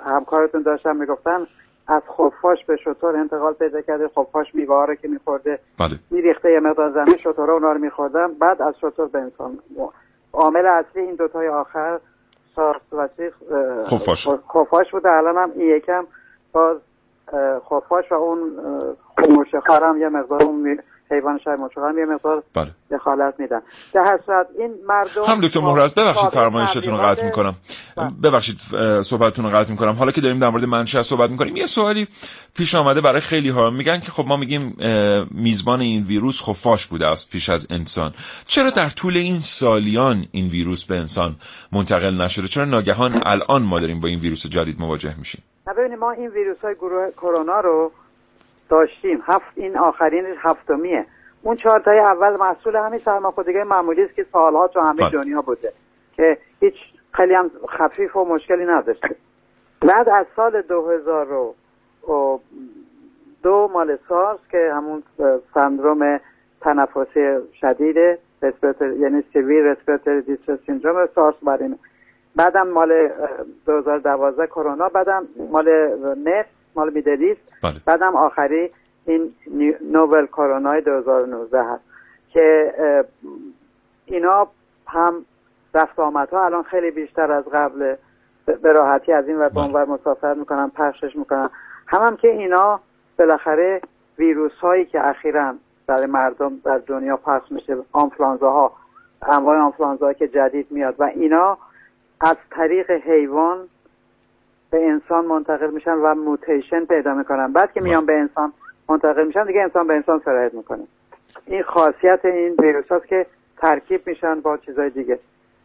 [0.04, 1.46] همکارتون داشتن می‌گفتن
[1.88, 5.98] از خفاش به شطور انتقال پیدا کرده خفاش میوه رو که میخورده بله.
[6.10, 9.58] میریخته یه مقدار زمین شطور اونا رو میخوردن بعد از شطور به انسان
[10.32, 12.00] عامل اصلی این دوتای آخر
[12.56, 13.08] سارس و
[13.84, 14.28] خفاش.
[14.28, 16.06] خفاش بوده الان هم این یکم
[16.52, 16.76] باز
[17.70, 18.60] خفاش و اون
[19.16, 20.78] خموشه خارم یه مقدار اون
[21.10, 22.70] حیوان شای مشغل یه مقدار بله.
[22.90, 23.60] دخالت میدن.
[23.94, 27.54] در صورت این مردم هم دکتر مهرز ببخشید فرمایشتون رو قطع می‌کنم.
[27.96, 28.10] بله.
[28.22, 28.56] ببخشید
[29.02, 29.92] صحبتتون رو قطع می‌کنم.
[29.92, 32.08] حالا که داریم در مورد منشأ صحبت می‌کنیم یه سوالی
[32.54, 34.76] پیش آمده برای خیلی ها میگن که خب ما میگیم
[35.30, 38.12] میزبان این ویروس خفاش بوده از پیش از انسان.
[38.46, 41.36] چرا در طول این سالیان این ویروس به انسان
[41.72, 45.42] منتقل نشده؟ چرا ناگهان الان ما داریم با این ویروس جدید مواجه میشیم؟
[45.76, 47.92] ببینید ما این ویروس های گروه کرونا رو
[48.70, 49.22] داشتیم.
[49.26, 51.06] هفت این آخرین هفتمیه.
[51.42, 55.10] اون چهار تای اول مسئول همین سرماخوردگی معمولی است که سالها تو همه بله.
[55.10, 55.72] دنیا بوده
[56.16, 56.74] که هیچ
[57.12, 59.16] خیلی هم خفیف و مشکلی نداشته.
[59.80, 61.26] بعد از سال 2000
[63.42, 65.02] دو مال سارس که همون
[65.54, 66.20] سندروم
[66.60, 67.96] تنفسی شدید
[69.00, 71.78] یعنی سیویر رسپیراتوری دیسترس سیندروم سارس برین
[72.36, 73.10] بعدم مال
[73.66, 75.68] 2012 کرونا بعدم مال
[76.26, 76.59] نفت.
[76.74, 77.74] مال میدلیست بله.
[77.86, 78.70] بعدم آخری
[79.06, 79.34] این
[79.92, 81.82] نوبل کرونا 2019 هست
[82.32, 82.74] که
[84.06, 84.48] اینا
[84.86, 85.24] هم
[85.74, 87.94] رفت آمدها الان خیلی بیشتر از قبل
[88.62, 89.84] به راحتی از این و به بله.
[89.84, 91.50] مسافرت می‌کنن پخشش می‌کنن
[91.86, 92.80] هم هم که اینا
[93.18, 93.80] بالاخره
[94.18, 95.54] ویروس هایی که اخیرا
[95.86, 98.72] در مردم در دنیا پخش میشه آنفلانزا ها
[99.22, 101.58] انواع آنفلانزا که جدید میاد و اینا
[102.20, 103.68] از طریق حیوان
[104.70, 107.52] به انسان منتقل میشن و موتیشن پیدا می‌کنن.
[107.52, 108.52] بعد که میان به انسان
[108.88, 110.82] منتقل میشن دیگه انسان به انسان سرایت می‌کنه.
[111.46, 113.26] این خاصیت این ویروس هاست که
[113.62, 115.18] ترکیب میشن با چیزای دیگه.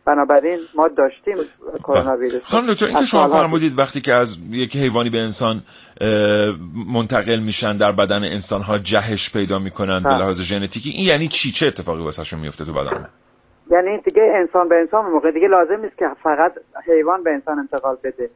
[0.06, 1.36] بنابراین ما داشتیم
[1.84, 2.44] کرونا ویروس.
[2.44, 5.62] خانم دکتر اینکه شما فرمودید وقتی که از یک حیوانی به انسان
[6.94, 11.52] منتقل میشن در بدن انسان ها جهش پیدا می‌کنن به لحاظ ژنتیکی این یعنی چی؟
[11.52, 13.10] چه اتفاقی واسهشون میفته تو بدن؟
[13.72, 16.52] یعنی دیگه انسان به انسان موقع دیگه لازم نیست که فقط
[16.88, 18.30] حیوان به انسان انتقال بده.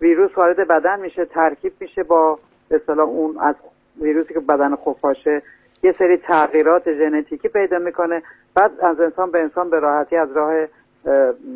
[0.00, 3.54] ویروس وارد بدن میشه ترکیب میشه با به اون از
[4.00, 5.42] ویروسی که بدن خفاشه
[5.82, 8.22] یه سری تغییرات ژنتیکی پیدا می‌کنه.
[8.54, 10.66] بعد از انسان به انسان به راحتی از راه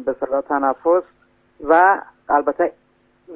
[0.05, 0.15] به
[0.49, 1.03] تنفس
[1.69, 2.73] و البته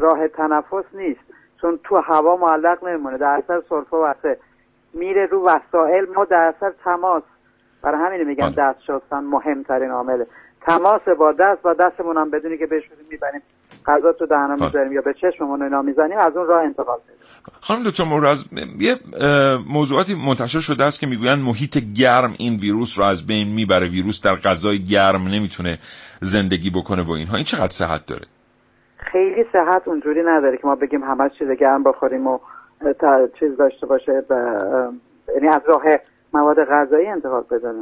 [0.00, 1.20] راه تنفس نیست
[1.60, 4.14] چون تو هوا معلق نمیمونه در اثر سرفه و
[4.94, 7.22] میره رو وسایل ما در اثر تماس.
[7.82, 8.54] برای همین میگن بله.
[8.56, 10.26] دست شستن مهمترین عامله.
[10.60, 13.42] تماس با دست و دستمون هم بدونی که بهش می‌بریم
[13.86, 14.66] غذا تو دهنم بله.
[14.66, 16.98] می‌ذاریم یا به چشممون اینا می‌زنیم از اون راه انتقال
[17.60, 18.44] خانم دکتر مورز
[18.78, 18.96] یه
[19.68, 23.88] موضوعاتی منتشر شده است که می‌گویند محیط گرم این ویروس رو از بین می‌بره.
[23.88, 25.78] ویروس در غذای گرم نمی‌تونه
[26.20, 27.36] زندگی بکنه و اینها.
[27.36, 28.26] این چقدر صحت داره؟
[28.96, 32.38] خیلی صحت اونجوری نداره که ما بگیم همه چیز گرم بخوریم و
[33.00, 34.12] تا چیز داشته باشه
[35.34, 35.82] یعنی از راه
[36.32, 37.74] مواد غذایی انتقال پیدا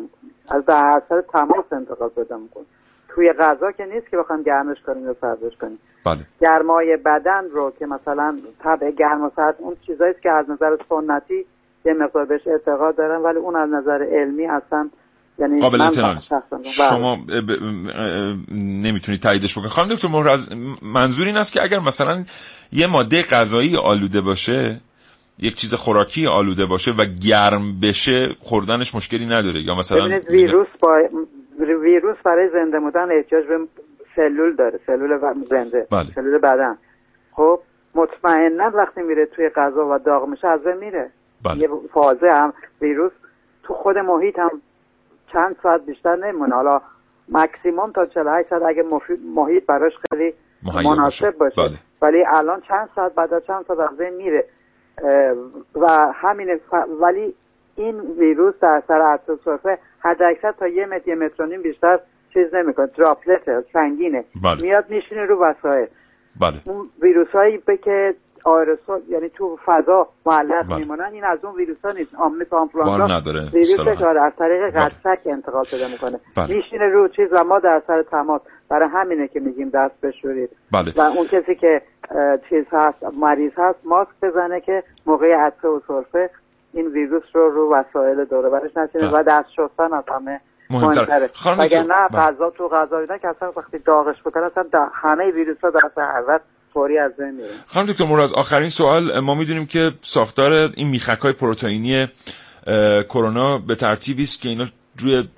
[0.50, 2.64] از در اثر تماس انتقال پیدا می‌کنه.
[3.14, 6.18] توی غذا که نیست که بخوام گرمش کنیم یا سردش کنیم بله.
[6.40, 11.44] گرمای بدن رو که مثلا طبع گرم و سرد اون چیزایی که از نظر سنتی
[11.84, 14.90] یه مقدار بهش اعتقاد دارن ولی اون از نظر علمی اصلا
[15.38, 16.18] یعنی قابل بله.
[16.88, 17.18] شما
[18.82, 22.24] نمی‌تونید تاییدش بکنید خانم دکتر مهر از منظور این است که اگر مثلا
[22.72, 24.80] یه ماده غذایی آلوده باشه
[25.38, 30.98] یک چیز خوراکی آلوده باشه و گرم بشه خوردنش مشکلی نداره یا مثلا ویروس با
[31.70, 33.58] ویروس برای زنده بودن احتیاج به
[34.16, 36.04] سلول داره سلول زنده بله.
[36.14, 36.78] سلول بدن.
[37.32, 37.60] خب
[37.94, 41.10] مطمئنا وقتی میره توی غذا و داغ میشه از بین میره.
[41.44, 41.58] بله.
[41.58, 43.12] یه فازه هم ویروس
[43.62, 44.62] تو خود محیط هم
[45.32, 46.54] چند ساعت بیشتر نمیمونه.
[46.54, 46.80] حالا
[47.28, 48.84] مکسیموم تا 48 ساعت اگه
[49.34, 50.34] محیط براش خیلی
[50.84, 51.78] مناسب باشه, بله.
[52.02, 54.44] ولی الان چند ساعت بعد از چند ساعت از بین میره.
[55.74, 56.60] و همین
[57.00, 57.34] ولی
[57.76, 61.98] این ویروس در سر سرفه حد اکثر تا یه متر یه متر نیم بیشتر
[62.32, 64.62] چیز نمی‌کنه دراپلت سنگینه بله.
[64.62, 65.86] میاد میشینه رو وسایل
[66.40, 66.54] بله.
[66.66, 70.78] اون ویروس هایی که آرسول یعنی تو فضا معلق بله.
[70.78, 72.56] میمونن این از اون ویروس ها نیست مثل
[73.54, 74.08] ویروسش اصطلاحاً.
[74.08, 74.84] آره از طریق بله.
[74.84, 76.56] قدسک انتقال پیدا می‌کنه بله.
[76.56, 80.92] میشینه رو چیز و ما در سر تماس برای همینه که میگیم دست بشورید بله
[80.96, 81.82] و اون کسی که
[82.48, 86.30] چیز هست مریض هست ماسک بزنه که موقع عطسه و سرفه
[86.74, 89.20] این ویروس رو رو وسایل دوره برش نشینه بله.
[89.20, 91.30] و دست شستن از همه مهمتره.
[91.60, 92.08] اگر نه.
[92.08, 95.80] غذا تو غذا اینا که اصلا وقتی داغش بکنه اصلا دا- همه ویروس ها در
[95.86, 96.40] اصل حضرت
[96.74, 101.18] فوری از بین میره خانم دکتر مورز آخرین سوال ما می‌دونیم که ساختار این میخک
[101.20, 102.08] های پروتئینی
[103.08, 104.64] کرونا به ترتیبی است که اینا
[104.98, 105.28] روی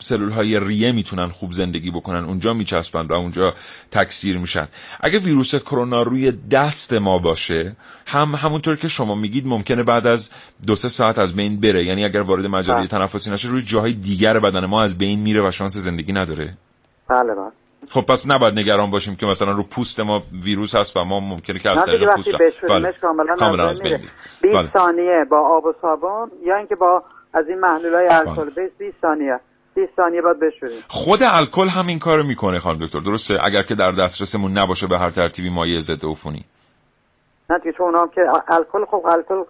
[0.00, 2.24] سلول های ریه می‌تونن خوب زندگی بکنن.
[2.24, 3.54] اونجا میچسبن و اونجا
[3.90, 4.68] تکثیر میشن.
[5.00, 10.30] اگه ویروس کرونا روی دست ما باشه هم همونطور که شما میگید ممکنه بعد از
[10.66, 11.84] دو سه ساعت از بین بره.
[11.84, 12.88] یعنی اگر وارد مجاری بله.
[12.88, 16.56] تنفسی نشه روی جاهای دیگر بدن ما از بین میره و شانس زندگی نداره.
[17.08, 17.50] بله بله.
[17.88, 21.58] خب پس نباید نگران باشیم که مثلا رو پوست ما ویروس هست و ما ممکنه
[21.58, 24.12] که از طریق پوست بشوریمش کاملا, کاملا از بین بین میره.
[24.42, 24.82] میره 20 بله.
[24.82, 28.50] ثانیه با آب و صابون یا اینکه با از این محلول های الکل.
[28.50, 29.40] بیس 20 ثانیه.
[29.74, 30.78] 20 ثانیه بعد بشوریم.
[30.88, 33.00] خود الکل همین کارو می‌کنه خانم دکتر.
[33.00, 36.44] درسته؟ اگر که در دسترسمون نباشه به هر ترتیبی مایع ضد عفونی.
[37.50, 39.42] نه دیگه چون اونام که الکل خب الکل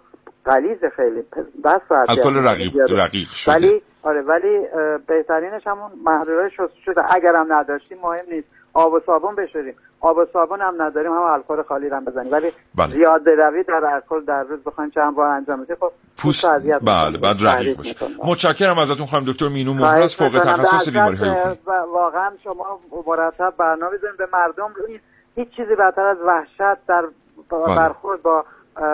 [0.45, 1.21] غلیظه خیلی.
[1.63, 2.35] بس الکل.
[2.35, 3.53] رقیق رقیق شده.
[3.53, 4.59] ولی آره ولی
[5.07, 6.51] بهترینش همون محلول های
[6.85, 7.13] شده.
[7.13, 8.47] اگر هم نداشتیم مهم نیست.
[8.77, 9.75] آب و صابون بشوریم.
[9.99, 12.31] آب و صابون هم نداریم هم الکل خالی هم بزنیم.
[12.31, 12.95] ولی بله.
[12.95, 15.77] زیاد بروی در الکل در روز بخواین چند بار انجام بدید.
[15.79, 17.17] خب پوست بله.
[17.17, 17.89] بعد رقیق تحریک باشه.
[18.09, 18.29] می‌کنه.
[18.29, 19.73] متشکرم ازتون خانم دکتر مینو.
[19.73, 20.39] مهرز فوق.
[20.43, 21.55] تخصص بیماری های
[21.93, 24.99] واقعا شما مرتب برنامه بزنید به مردم این
[25.35, 27.03] هیچ چیزی بدتر از وحشت در
[27.51, 27.75] بله.
[27.77, 28.45] برخورد با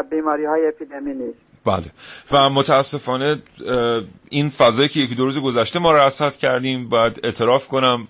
[0.10, 1.40] بیماری های اپیدمی نیست.
[1.66, 1.86] بله.
[2.32, 3.38] و متاسفانه
[4.30, 6.90] این فضایی که یکی دو روز گذشته ما رصد کردیم.
[6.90, 8.08] باید اعتراف کنم.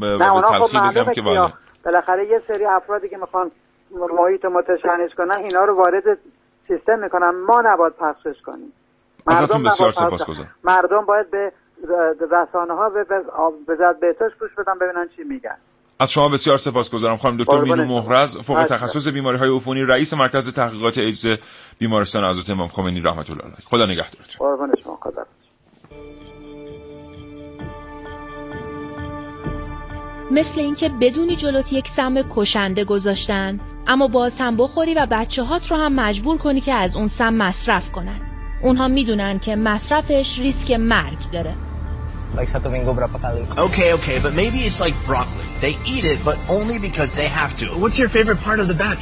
[0.00, 1.52] به خب تلخی بگم که بله.
[1.84, 3.50] بالاخره یه سری افرادی که می‌خوان
[3.90, 6.18] محیط متشنج کنن اینا رو وارد
[6.68, 7.30] سیستم می‌کنن.
[7.46, 8.72] ما نباید پخشش کنیم.
[9.26, 10.50] ازتون مردم بسیار سپاسگزارم.
[10.64, 11.52] مردم باید به
[12.30, 12.88] رسانه ها
[13.66, 15.56] به زد بهتاش گوش بدن ببینن چی میگن.
[16.00, 17.84] از شما بسیار سپاسگزارم خانم دکتر مینو.
[17.84, 18.66] مهرز فوق.
[18.66, 21.26] تخصص بیماری های عفونی رئیس مرکز تحقیقات ایدز
[21.78, 23.56] بیمارستان حضرت امام خمینی رحمت الله علیه.
[23.70, 24.89] خدا نگهدارتون.
[30.30, 35.70] مثل اینکه بدونی جلوت یک سم کشنده گذاشتن اما باز هم بخوری و بچه هات
[35.70, 38.20] رو هم مجبور کنی که از اون سم مصرف کنن
[38.62, 41.54] اونها می‌دونن که مصرفش ریسک مرگ داره
[42.36, 43.42] Like satu minggu berapa kali?
[43.58, 45.42] Okay, okay, but maybe it's like broccoli.
[45.60, 47.66] They eat it, but only because they have to.
[47.82, 49.00] What's your favorite part of the bat?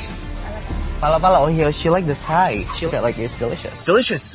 [1.00, 1.44] Pala pala.
[1.44, 2.64] Oh yeah, she like the Thai.
[2.76, 3.84] She like it's delicious.
[3.84, 4.26] Delicious.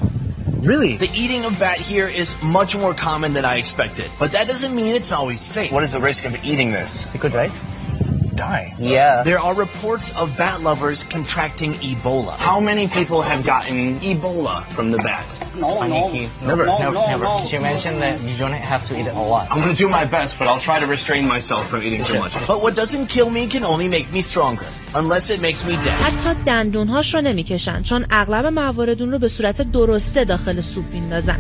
[0.64, 0.96] Really?
[0.96, 4.10] The eating of bat here is much more common than I expected.
[4.18, 5.74] But that doesn't mean it's always safe.
[5.74, 7.06] What is the risk of eating this?
[7.14, 7.52] You could right?
[8.35, 8.75] Die.
[8.79, 9.23] Yeah.
[9.25, 12.35] There are reports of bat lovers contracting Ebola.
[12.37, 15.27] How many people have gotten Ebola from the bat?
[15.59, 16.29] Paniki.
[16.43, 16.67] Never.
[16.67, 16.93] Never.
[16.93, 17.45] Never.
[17.47, 19.49] She mentioned that you don't have to eat it a lot.
[19.51, 22.35] I'm gonna do my best, but I'll try to restrain myself from eating too much.
[22.47, 24.67] But what doesn't kill me can only make me stronger.
[24.95, 25.95] Unless it makes me dead.
[25.95, 31.39] حتی دندونهاش رو نمیکشن چون اغلب موارد اون رو به صورت درسته داخل سوپ میندازن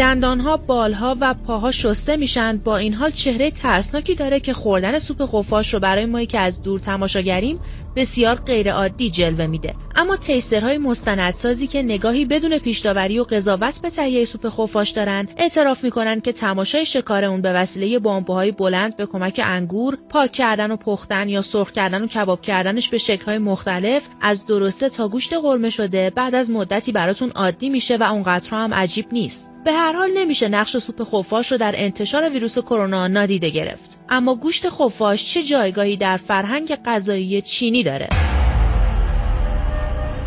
[0.00, 2.56] دندانها، بالها و پاها شسته میشن.
[2.56, 6.62] با این حال چهره ترسناکی داره که خوردن سوپ خفاش رو برای مایی که از
[6.62, 7.58] دور تماشاگریم
[7.96, 9.74] بسیار غیرعادی جلوه میده.
[9.96, 15.28] اما taster های مستندسازی که نگاهی بدون پیشداوری و قضاوت به تهیه سوپ خفاش دارن
[15.36, 20.70] اعتراف می‌کنن که تماشای شکار اون به وسیله بامبوهای بلند به کمک انگور پاک کردن
[20.70, 25.34] و پختن یا سرخ کردن و کباب کردنش به شکلهای مختلف از درسته تا گوشت
[25.34, 29.50] قرمه شده بعد از مدتی براتون عادی میشه و اونقدر هم عجیب نیست.
[29.64, 33.99] به هر حال نمیشه نقش سوپ خفاش رو در انتشار ویروس کرونا نادیده گرفت.
[34.10, 38.08] اما گوشت خفاش چه جایگاهی در فرهنگ غذایی چینی داره؟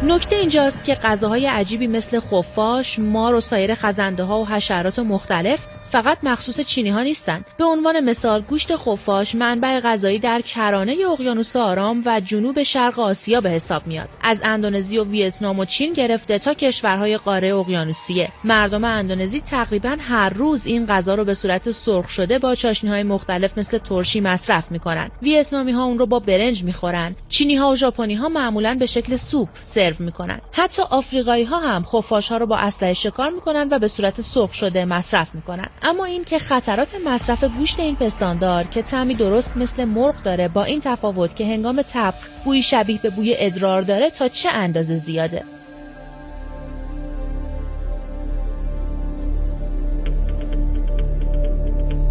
[0.04, 5.60] نکته اینجاست که غذاهای عجیبی مثل خفاش، مار و سایر خزنده ها و حشرات مختلف
[5.94, 7.46] فقط مخصوص چینی ها نیستند.
[7.58, 13.42] به عنوان مثال گوشت خفاش منبع غذایی در کرانه اقیانوس آرام و جنوب شرق آسیا
[13.42, 14.10] به حساب میاد.
[14.22, 18.30] از اندونزی و ویتنام و چین گرفته تا کشورهای قاره اقیانوسیه.
[18.44, 23.04] مردم اندونزی تقریبا هر روز این غذا رو به صورت سرخ شده با چاشنی های
[23.04, 25.12] مختلف مثل ترشی مصرف می‌کنن.
[25.22, 27.16] ویتنامی ها اون رو با برنج می‌خورن.
[27.30, 30.42] چینی ها و ژاپنی ها معمولا به شکل سوپ سرو می‌کنن.
[30.52, 34.54] حتی آفریقایی ها هم خفاش ها رو با اسلحه شکار می‌کنن و به صورت سرخ
[34.54, 35.68] شده مصرف می‌کنن.
[35.86, 40.64] اما این که خطرات مصرف گوشت این پستاندار که طعمی درست مثل مرغ داره با
[40.64, 45.44] این تفاوت که هنگام طبخ بوی شبیه به بوی ادرار داره تا چه اندازه زیاده؟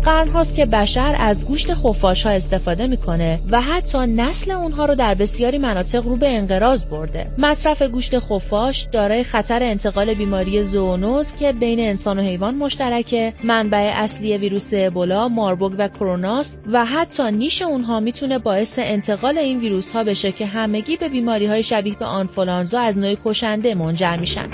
[0.04, 5.14] قرنهاست که بشر از گوشت خفاش ها استفاده می‌کنه و حتی نسل اونها رو در
[5.14, 7.26] بسیاری مناطق رو به انقراض برده.
[7.38, 13.92] مصرف گوشت خفاش دارای خطر انتقال بیماری زونوز که بین انسان و حیوان مشترکه منبع
[13.94, 19.90] اصلی ویروس ابولا ماربورگ و کروناست و حتی نیش اونها می‌تونه باعث انتقال این ویروس
[19.90, 24.48] ها بشه که همگی به بیماری های شبیه به آنفولانزا از نوع کشنده منجر میشن.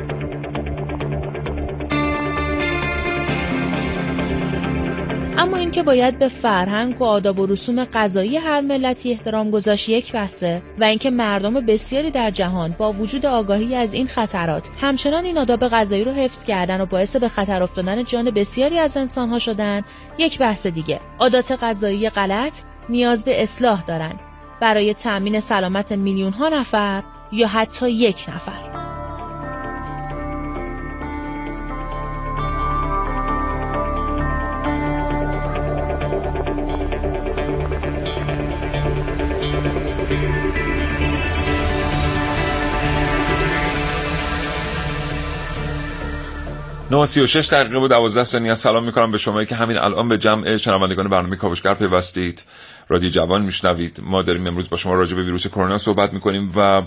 [5.39, 10.13] اما اینکه باید به فرهنگ و آداب و رسوم غذایی هر ملتی احترام گذاشت یک
[10.13, 15.39] بحثه و اینکه مردم بسیاری در جهان با وجود آگاهی از این خطرات همچنان این
[15.39, 19.83] آداب غذایی رو حفظ کردن و باعث به خطر افتادن جان بسیاری از انسانها شدن
[20.19, 21.01] یک بحث دیگه.
[21.19, 24.21] عادات غذایی غلط نیاز به اصلاح دارند
[24.61, 28.88] برای تأمین سلامت میلیون ها نفر یا حتی یک نفر.
[46.91, 48.55] 936 دقیقه و 12 ثانیه.
[48.55, 52.45] سلام می‌کنم به شما که همین الان به جمع شنوندگان برنامه کاوشگر پیوستید.
[52.89, 54.01] رادیو جوان میشنوید.
[54.03, 56.83] ما داریم امروز با شما راجع به ویروس کرونا صحبت می‌کنیم و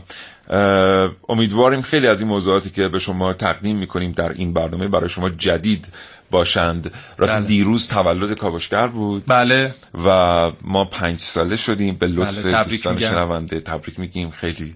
[1.30, 5.30] امیدواریم خیلی از این موضوعاتی که به شما تقدیم می‌کنیم در این برنامه برای شما
[5.30, 5.88] جدید
[6.32, 6.92] باشند.
[7.18, 7.46] راست بله.
[7.46, 9.24] دیروز تولد کاوشگر بود.
[9.28, 9.74] بله.
[10.06, 10.10] و
[10.62, 11.96] ما پنج ساله شدیم.
[11.96, 12.64] به لطف بله.
[12.64, 14.32] دوستان شنونده تبریک میگیم.
[14.32, 14.76] خیلی.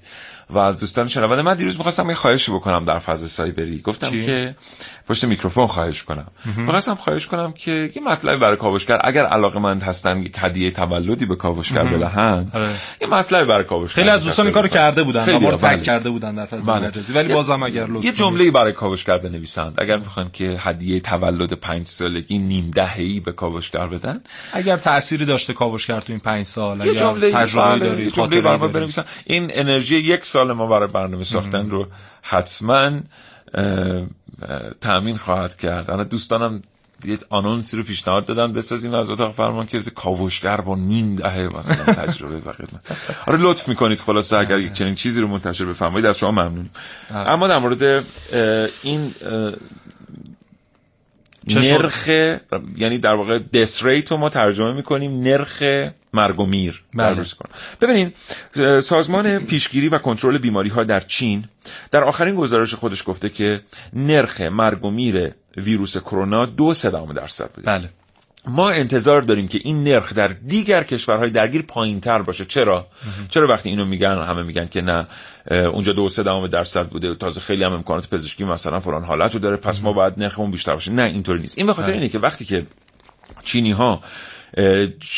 [0.49, 3.81] و از دوستان شنونده من دیروز می‌خواستم یه خواهشی بکنم در فاز سایبری.
[3.81, 4.55] گفتم که
[5.07, 6.27] پشت میکروفون خواهش کنم.
[6.57, 11.25] می‌خواستم خواهش کنم که یه مطلبی برای کاوشگر اگر علاقه مند هستن یک هدیه تولدی
[11.25, 12.69] به کاوشگر بدهن آره.
[13.01, 16.09] یه مطلبی برای کاوشگر خیلی از دوستان این کارو کرده بودن ما رو تگ کرده
[16.09, 16.91] بودن در فاز بله.
[17.13, 19.73] ولی بازم اگر لطفا یه جمله‌ای برای کاوشگر بنویسند.
[19.77, 24.21] اگر می‌خوان که هدیه تولد پنج سالگی نیم دهه‌ای به کاوشگر بدن
[24.53, 27.89] اگر تأثیری داشته کاوشگر تو این پنج سال اگر تجربه بله.
[27.89, 29.05] داری جمله برای بنویسن.
[29.25, 31.87] این انرژی یک سال ما برای برنامه ساختن رو
[32.21, 32.91] حتما
[34.81, 35.91] تأمین خواهد کرد.
[35.91, 36.61] انا دوستانم
[37.05, 41.93] یه آنونسی رو پیشنهاد دادن بسازیم از اتاق فرمان که کاوشگر با نیم دهه مثلا
[41.93, 42.97] تجربه و خدمت
[43.27, 43.99] آره لطف می‌کنید.
[43.99, 46.71] خلاصه اگر یک چنین چیزی رو منتشر بفرمایید از شما ممنونیم.
[47.09, 48.05] اما در مورد
[48.83, 49.13] این
[51.47, 52.07] نرخ
[52.77, 55.63] یعنی در واقع دس ریت رو ما ترجمه می‌کنیم نرخ
[56.13, 57.23] مرگ و میر بله.
[57.81, 58.15] ببینید
[58.81, 61.45] سازمان پیشگیری و کنترل بیماری ها در چین
[61.91, 63.61] در آخرین گزارش خودش گفته که
[63.93, 67.89] نرخ مرگ و میر ویروس کرونا دو سدام درصد بوده بله.
[68.47, 72.45] ما انتظار داریم که این نرخ در دیگر کشورهای درگیر پایین تر باشه.
[72.45, 72.87] چرا؟
[73.29, 75.07] چرا وقتی اینو میگن همه میگن که نه
[75.51, 79.39] اونجا دو سه دهم درصد بوده تازه خیلی هم امکانات پزشکی مثلا فلان حالت رو
[79.39, 80.91] داره پس ما باید نرخمون بیشتر باشه.
[80.91, 81.57] نه اینطوری نیست.
[81.57, 81.95] این به خاطر بله.
[81.95, 82.65] اینه که وقتی که
[83.43, 84.01] چینی ها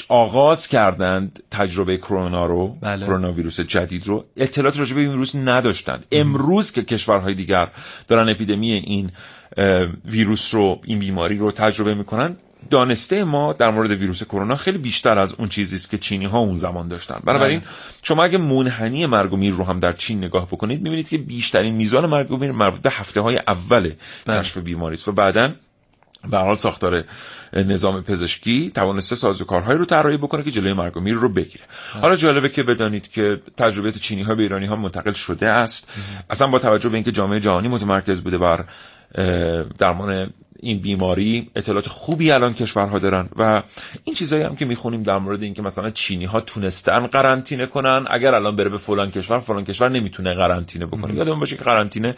[0.10, 3.06] آغاز کردند تجربه کرونا رو بله.
[3.06, 6.06] کرونا ویروس جدید رو اطلاعات راجع به این ویروس نداشتند.
[6.12, 7.68] امروز که کشورهای دیگر
[8.08, 9.12] دارن اپیدمی این
[10.06, 12.38] ویروس رو این بیماری رو تجربه می‌کنن
[12.70, 16.40] دانسته ما در مورد ویروس کرونا خیلی بیشتر از اون چیزی است که چینی ها
[16.40, 17.68] اون زمان داشتن بنابراین بله.
[18.04, 21.76] شما اگه منحنی مرگ و میر رو هم در چین نگاه بکنید می‌بینید که بیشترین
[21.76, 23.92] میزان مرگ و میر مربوط به هفته های اول
[24.26, 24.40] بله.
[24.40, 25.54] کشف بیماری است و بعدا
[26.30, 27.04] به حال ساختار
[27.54, 31.64] نظام پزشکی توانسته سازوکارهایی رو طراحی بکنه که جلوی مرگ و میر رو بگیره
[31.94, 32.02] بله.
[32.02, 35.92] حالا جالبه که بدانید که تجربیات چینی ها به ایرانی ها منتقل شده است
[36.30, 38.66] اصلا با توجه به اینکه جامعه جهانی متمرکز بوده بر
[39.78, 43.64] درمان این بیماری اطلاعات خوبی الان کشورها دارن و
[44.04, 48.36] این چیزایی هم که می‌خونیم در مورد اینکه مثلا چینی ها تونستن قرنطینه کنن اگر
[48.36, 51.16] الان بره به فلان کشور فلان کشور نمی‌تونه قرنطینه بکنه.
[51.16, 52.16] یادمون باشه که قرنطینه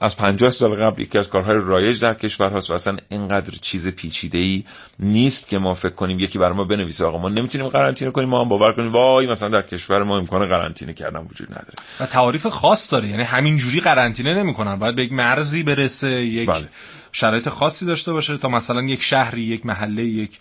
[0.00, 3.88] از 50 سال قبل یکی از کارهای رایج در کشور هاست و اصلا اینقدر چیز
[3.88, 4.64] پیچیده ای
[4.98, 8.40] نیست که ما فکر کنیم یکی بر ما بنویسه آقا ما نمی‌تونیم قرنطینه کنیم ما
[8.42, 11.74] هم باور کنیم وای مثلا در کشور ما امکان قرنطینه کردن وجود نداره.
[12.00, 16.48] و تعاریف خاص داره یعنی همین جوری قرنطینه نمی‌کنن باید به یک مرزی برسه یک
[16.48, 16.68] بله.
[17.16, 20.38] شرایط خاصی داشته باشه تا مثلا یک شهری یک محله یک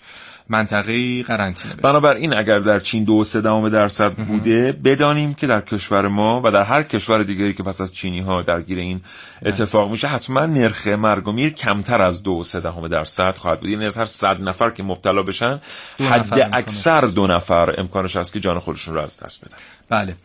[0.50, 1.82] منطقه قرنطینه بشه.
[1.82, 6.52] بنابراین اگر در چین دو سه دهم درصد بوده بدانیم که در کشور ما و
[6.52, 9.02] در هر کشور دیگری که پس از چینی ها درگیر این
[9.46, 13.70] اتفاق میشه حتما نرخ مرگ و میر کمتر از دو سه دهم درصد خواهد بود.
[13.70, 15.62] یعنی از هر صد نفر که مبتلا بشن
[16.00, 17.76] حد اکثر دو نفر.
[17.78, 19.58] امکانش هست که جان خودشون رو از دست بدن.
[19.90, 20.16] بله.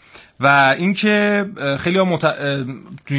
[0.40, 1.46] و اینکه
[1.80, 2.24] خیلی ها مت...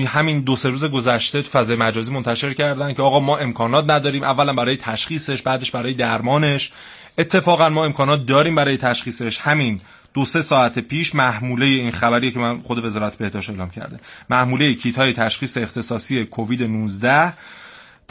[0.07, 4.23] همین دو سه روز گذشته تو فضای مجازی منتشر کردن که آقا ما امکانات نداریم
[4.23, 6.71] اولا برای تشخیصش بعدش برای درمانش.
[7.17, 9.39] اتفاقا ما امکانات داریم برای تشخیصش.
[9.39, 9.81] همین
[10.13, 13.99] دو سه ساعت پیش محموله این خبریه که من خود وزارت بهداشت اعلام کرده.
[14.29, 17.33] محموله کیت های تشخیص اختصاصی کووید 19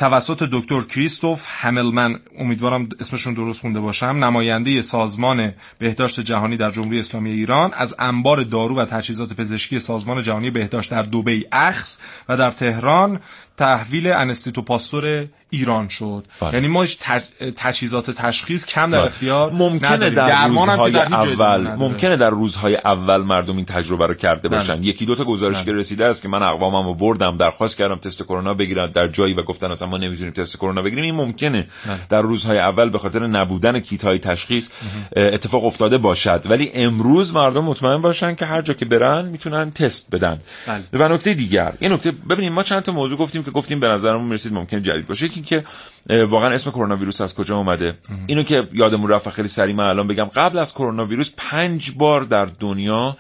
[0.01, 4.07] توسط دکتر کریستوف هملمن امیدوارم اسمشون درست خونده باشم.
[4.07, 10.23] نماینده سازمان بهداشت جهانی در جمهوری اسلامی ایران از انبار دارو و تجهیزات پزشکی سازمان
[10.23, 11.99] جهانی بهداشت در دبی اخس
[12.29, 13.21] و در تهران
[13.61, 16.55] تحویل انستیتو پاستور ایران شد بله.
[16.55, 17.23] یعنی ما تج...
[17.57, 19.07] تجهیزات تشخیص کم در بله.
[19.07, 20.15] اختیار ممکنه نداریم.
[20.15, 21.75] در که روزهای در اول.
[21.75, 24.59] ممکنه در روزهای اول مردم این تجربه رو کرده بله.
[24.59, 27.97] باشن یکی دو تا گزارش که رسیده است که من اقوامم رو بردم درخواست کردم
[27.97, 31.67] تست کرونا بگیرن در جایی و گفتن اصلا ما نمی‌تونیم تست کرونا بگیریم این ممکنه
[32.09, 34.71] در روزهای اول به خاطر نبودن کیت های تشخیص
[35.17, 40.15] اتفاق افتاده باشد ولی امروز مردم مطمئن باشن که هر جا که برن می‌تونن تست
[40.15, 40.83] بدن بله.
[40.93, 44.27] و نکته دیگر یه نکته ببینیم ما چند تا موضوع گفتیم که گفتیم به نظرمون
[44.27, 45.27] می‌رسید ممکن جدید باشه.
[45.27, 45.65] یکی که
[46.09, 47.95] واقعا اسم کرونا ویروس از کجا اومده؟
[48.27, 50.25] اینو که یادمون رفت خیلی سریع من الان بگم.
[50.25, 53.17] قبل از کرونا ویروس پنج بار در دنیا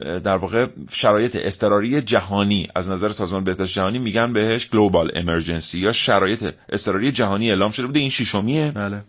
[0.00, 5.92] در واقع شرایط اضطراری جهانی از نظر سازمان بهداشت جهانی میگن بهش گلوبال امرجنسی یا
[5.92, 8.00] شرایط اضطراری جهانی اعلام شده بوده.
[8.00, 9.02] این ششمیه بله.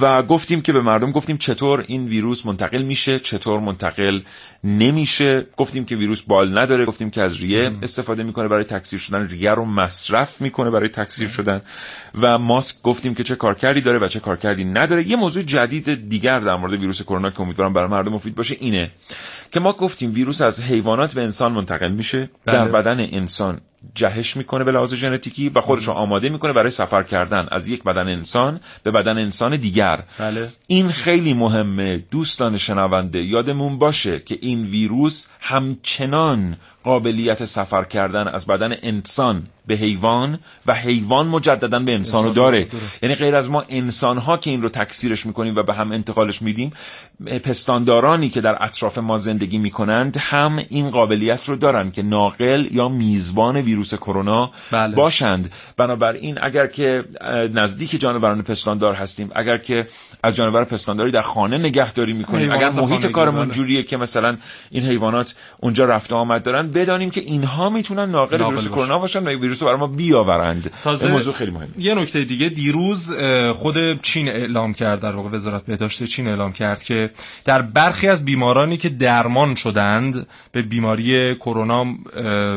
[0.00, 4.20] و گفتیم که به مردم گفتیم چطور این ویروس منتقل میشه چطور منتقل
[4.64, 5.46] نمیشه.
[5.56, 9.50] گفتیم که ویروس بال نداره گفتیم که از ریه استفاده می‌کنه برای تکثیر شدن ریه
[9.50, 11.62] رو مصرف می‌کنه برای تکثیر شدن.
[12.20, 15.08] و ماسک گفتیم که چه کارکردی داره و چه کارکردی نداره.
[15.08, 18.90] یه موضوع جدید دیگر در مورد ویروس کرونا که امیدوارم برای مردم مفید باشه اینه
[19.52, 22.30] که ما گفتیم ویروس از حیوانات به انسان منتقل میشه.
[22.44, 22.72] در بله.
[22.72, 23.60] بدن انسان
[23.94, 27.82] جهش می‌کنه به لحاظ ژنتیکی و خودش رو آماده می‌کنه برای سفر کردن از یک
[27.82, 30.02] بدن انسان به بدن انسان دیگر.
[30.18, 30.48] بله.
[30.66, 32.04] این خیلی مهمه.
[32.10, 39.74] دوستان شنونده یادمون باشه که این ویروس همچنان قابلیت سفر کردن از بدن انسان به
[39.74, 42.68] حیوان و حیوان مجددا به انسان رو داره.
[43.02, 46.42] یعنی غیر از ما انسان ها که این رو تکثیرش می‌کنیم و به هم انتقالش
[46.42, 46.72] میدیم
[47.44, 52.88] پستاندارانی که در اطراف ما زندگی می‌کنند هم این قابلیت رو دارن که ناقل یا
[52.88, 54.96] میزبان ویروس کرونا بله.
[54.96, 57.04] باشند بنابراین اگر که
[57.52, 59.86] نزدیک جانوران پستاندار هستیم اگر که
[60.22, 63.54] از جانور پستانداری در خانه نگهداری می‌کنیم اگر محیط کارمون بله.
[63.54, 64.36] جوریه که مثلا
[64.70, 68.68] این حیوانات اونجا رفت آمد دارن بدانیم که اینها می‌تونن ناقل ناقل ویروس.
[68.68, 72.24] کرونا باشن و ویروس رو برای ما بیاورند تازه این موضوع خیلی مهمه یه نکته
[72.24, 73.12] دیگه دیروز
[73.52, 77.10] خود چین اعلام کرد در واقع وزارت بهداشت چین اعلام کرد که
[77.44, 81.84] در برخی از بیمارانی که درمان شدند به بیماری کرونا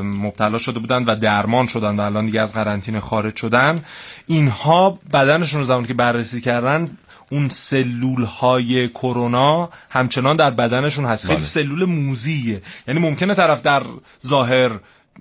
[0.03, 3.84] مبتلا شده بودند و درمان شدند و الان دیگه از قرنطینه خارج شدن
[4.28, 6.88] اینها بدنشون رو زمانی که بررسی کردن
[7.32, 11.26] اون سلول های کرونا همچنان در بدنشون هست.
[11.26, 11.45] خیلی بله.
[11.45, 12.61] سلول موزیه.
[12.88, 13.84] یعنی ممکنه طرف در
[14.28, 14.71] ظاهر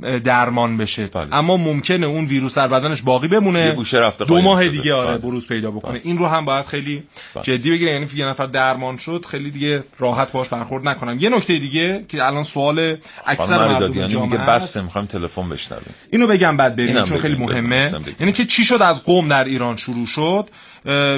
[0.02, 1.06] اه، درمان بشه.
[1.06, 1.34] بله.
[1.34, 3.58] اما ممکنه اون ویروس در بدنش باقی بمونه.
[3.58, 4.70] یه گوشه رفته دو ماه شده.
[4.70, 5.18] دیگه آره بله.
[5.18, 6.00] بروز پیدا بکنه.
[6.04, 7.02] این رو هم باید خیلی
[7.42, 11.58] جدی بگیره یعنی یه نفر درمان شد خیلی دیگه راحت باش برخورد نکنم یه نکته
[11.58, 12.96] دیگه که الان سوال
[13.26, 14.64] اکثر مردم جامعه میگه است.
[14.64, 15.94] بسته می‌خوایم تلفن بشنویم.
[16.12, 17.92] اینو بگم بعد بریم چون خیلی مهمه.
[18.20, 20.48] یعنی که چی شد از قوم در ایران شروع شد؟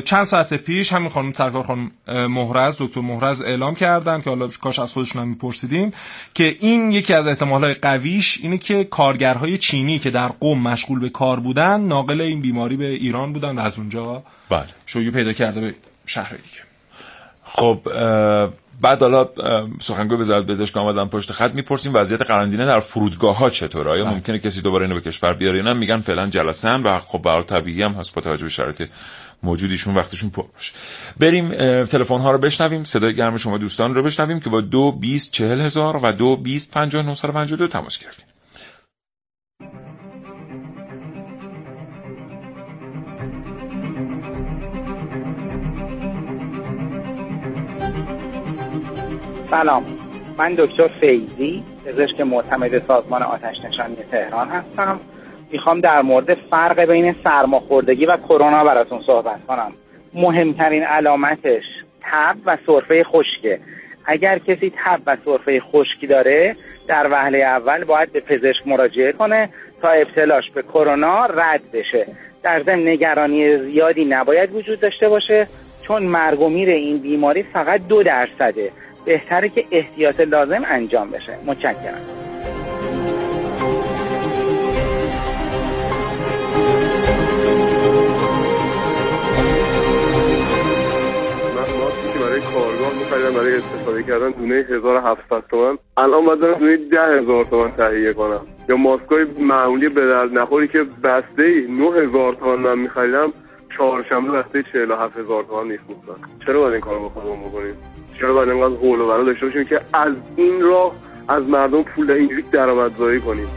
[0.05, 4.79] چند ساعت پیش همین خانم سرکار خانم مهرز دکتر مهرز اعلام کردن که حالا کاش
[4.79, 5.91] از خودشون هم میپرسیدیم
[6.35, 11.09] که این یکی از احتمالهای قویش اینه که کارگرهای چینی که در قوم مشغول به
[11.09, 14.67] کار بودن ناقل این بیماری به ایران بودن و از اونجا بله.
[14.87, 15.75] شیوع پیدا کرده به
[16.07, 16.67] شهر دیگه.
[17.45, 17.81] خب
[18.81, 19.29] بعد حالا
[19.81, 24.05] سخنگوی وزارت بهداشت که آمدن پشت خط می‌پرسیم وضعیت قرنطینه در فرودگاه ها چطوره؟ آیا
[24.05, 27.43] ممکنه کسی دوباره اینو به کشور بیاره یا نه؟ میگن فعلا جلسن و خب برای
[27.43, 28.89] طبیعی هم هست با توجه به شرایط
[29.43, 30.73] موجودیشون وقتشون پر باشه.
[31.21, 31.49] بریم
[31.85, 32.85] تلفن ها رو بشنویم.
[32.85, 36.75] صدای گرم شما دوستان رو بشنویم که با دو بیست چهل هزار و دو بیست
[36.75, 37.15] پنجاه
[37.57, 38.27] دو تماس گرفتیم.
[49.51, 49.85] سلام.
[50.39, 55.01] من دکتر فیزی پزشک معتمد سازمان آتش نشانی تهران هستم.
[55.51, 59.73] می‌خوام در مورد فرق بین سرماخوردگی و کرونا براتون صحبت کنم.
[60.15, 61.65] مهمترین علامتش
[62.03, 63.61] تب و سرفه خشکه.
[64.05, 66.57] اگر کسی تب و سرفه خشکی داره
[66.89, 69.49] در وهله اول باید به پزشک مراجعه کنه
[69.83, 72.07] تا ابتلاش به کرونا رد بشه.
[72.43, 75.47] در ضمن نگرانی زیادی نباید وجود داشته باشه
[75.83, 78.71] چون مرگ و میر این بیماری فقط دو درصده.
[79.05, 81.33] بهتره که احتیاط لازم انجام بشه.
[81.47, 82.27] متشکرم.
[93.17, 95.79] می‌خریدم برای استفاده کردن دونه 1700 تومن.
[95.97, 98.41] الان باید برم دونه 10000 تومن تهیه کنم.
[98.69, 103.33] یا ماسکای معمولی به درد نخوری که بسته ای 9000 تومن من می‌خریدم
[103.77, 106.15] چهارشنبه بسته 47000 تومن می‌فروختن
[106.47, 107.75] چرا باید این کارو بخورم بکنیم؟
[108.21, 110.93] چرا باید اینقدر هول و داشته باشیم که از این راه
[111.29, 113.49] از مردم پول اینجوری درآمدزایی کنیم؟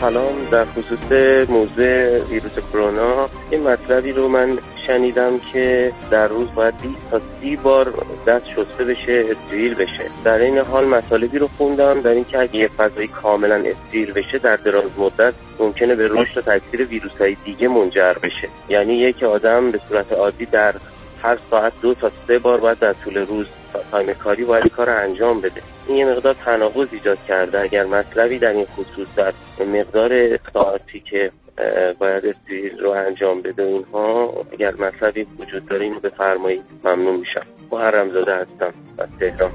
[0.00, 0.48] سلام.
[0.50, 1.12] در خصوص
[1.48, 7.56] موضوع ویروس کرونا این مطلبی رو من شنیدم که در روز باید 20 تا 30
[7.56, 7.94] بار
[8.26, 10.04] دست شسته بشه استریل بشه.
[10.24, 14.56] در این حال مطالبی رو خوندم در اینکه اگه یه فضایی کاملا استریل بشه در
[14.56, 18.48] دراز مدت ممکنه به رشد و تکثیر ویروس های دیگه منجر بشه.
[18.68, 20.74] یعنی یک آدم به صورت عادی در
[21.22, 23.46] هر ساعت دو تا سه بار باید در طول روز
[23.90, 25.62] time کاری باید کار انجام بده.
[25.86, 27.60] این یه مقدار تناقض ایجاد کرده.
[27.60, 29.32] اگر مطلبی در این خصوص در
[29.66, 31.30] مقدار ساعتی که
[31.98, 36.62] باید استریل رو انجام بده اینها اگر مطلبی وجود داره اینو بفرمایید.
[36.84, 37.46] ممنون میشم.
[37.72, 38.74] محرم زاده هستم.
[38.98, 39.50] از تهران.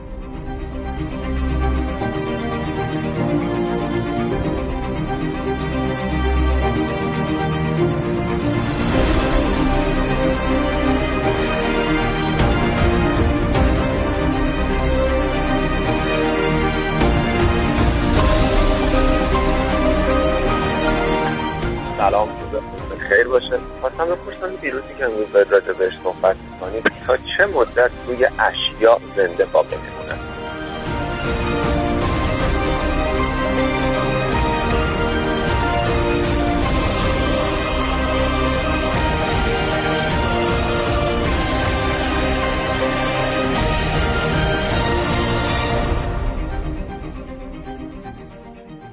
[28.16, 30.16] روی اشیا زنده باقی میمونه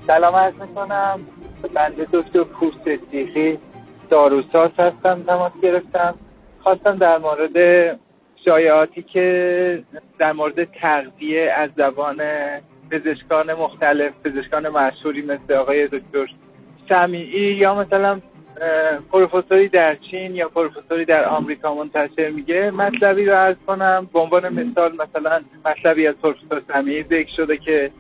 [0.07, 1.21] سلام عرض می‌کنم.
[1.75, 3.59] بنده دکتر پوست سیخی
[4.11, 5.23] داروساز هستم.
[5.23, 6.15] تماس گرفتم.
[6.63, 7.57] خواستم در مورد
[8.45, 9.85] شایعاتی که
[10.19, 12.23] در مورد تغذیه از زبان
[12.91, 16.27] پزشکان مختلف پزشکان مشهوری مثل آقای دکتر
[16.89, 18.21] سمیعی یا مثلا
[19.13, 22.71] پروفسوری در چین یا پروفسوری در آمریکا منتشر میگه.
[22.71, 24.09] مطلبی رو عرض کنم.
[24.13, 27.91] به عنوان مثال مثلا مطلبی از پروفسور سمیعی ذکر شده که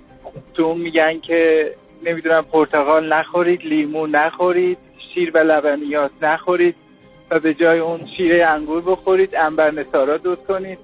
[0.55, 1.72] تو اون میگن که
[2.07, 4.78] نمی‌دونم پرتقال نخورید لیمو نخورید
[5.14, 6.74] شیر و لبنیات نخورید.
[7.33, 10.78] و به جای اون شیره انگور بخورید انبر نسارا دوست کنید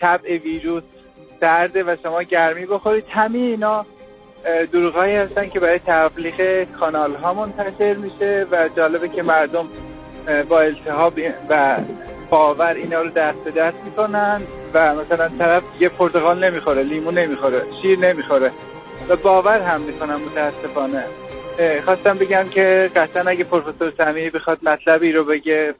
[0.00, 0.82] طبع ویروس
[1.40, 3.04] سرده و شما گرمی بخورید.
[3.10, 3.86] همه اینا
[4.72, 9.68] دروغهایی هستن که برای تبلیغ کانال ها منتشر میشه و جالبه که مردم
[10.48, 11.18] با التهاب
[11.50, 11.76] و
[12.30, 14.42] باور اینا رو دست به دست می‌کنن
[14.74, 18.50] و مثلا طرف یه پرتقال نمی‌خوره لیمو نمی‌خوره شیر نمی‌خوره
[19.08, 21.04] و باور هم می‌کنم متاسفانه.
[21.84, 25.74] خواستم بگم که قطعا اگه پروفسور سمیعی بخواد مطلبی رو بگه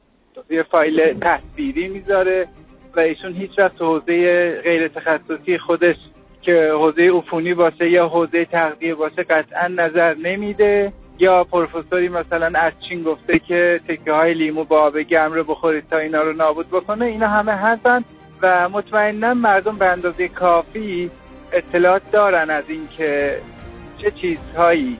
[0.49, 2.47] یه فایل تصویری می‌ذاره
[2.95, 5.95] و ایشون هیچ وقت حوزه غیر تخصصی خودش
[6.41, 10.93] که حوزه عفونی باشه یا حوزه تغذیه باشه قطعا نظر نمیده.
[11.19, 15.89] یا پروفسوری مثلا از چین گفته که تکه های لیمو با آب گرم رو بخورید
[15.89, 17.05] تا اینا رو نابود بکنه.
[17.05, 18.03] اینا همه هستن
[18.41, 21.11] و مطمئنا مردم به اندازه کافی
[21.51, 23.37] اطلاعات دارن از اینکه
[23.97, 24.97] چه چیزهایی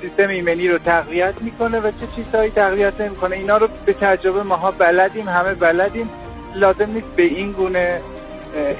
[0.00, 3.36] سیستم ایمنی رو تقویت می‌کنه و چه چیزهایی تقویت نمی‌کنه.
[3.36, 6.10] اینا رو به تجربه ماها بلدیم همه بلدیم.
[6.54, 8.00] لازم نیست به این گونه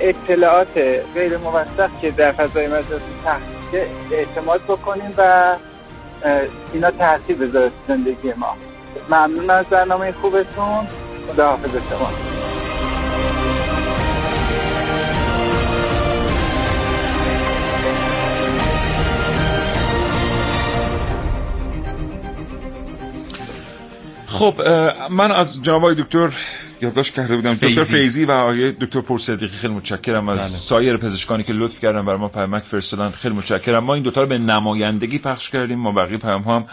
[0.00, 0.78] اطلاعات
[1.14, 5.54] غیر موثق که در فضای مجازی تحقیق اعتماد بکنیم و
[6.72, 8.56] اینا تاثیر بذاره زندگی ما.
[9.10, 10.86] ممنون از برنامه خوبتون.
[11.28, 12.10] خدا حافظ شما.
[24.40, 24.62] خب
[25.10, 26.30] من از جناب دکتر
[26.82, 27.72] یادداشت کرده بودم فیزی.
[27.72, 30.58] دکتر فیزی و آقای دکتر پرصدیقی خیلی متشکرم از بله.
[30.58, 34.26] سایر پزشکانی که لطف کردن برای ما پیامک فرستادن خیلی متشکرم ما این دوتا رو
[34.26, 36.64] به نمایندگی پخش کردیم ما بقیه پیام هم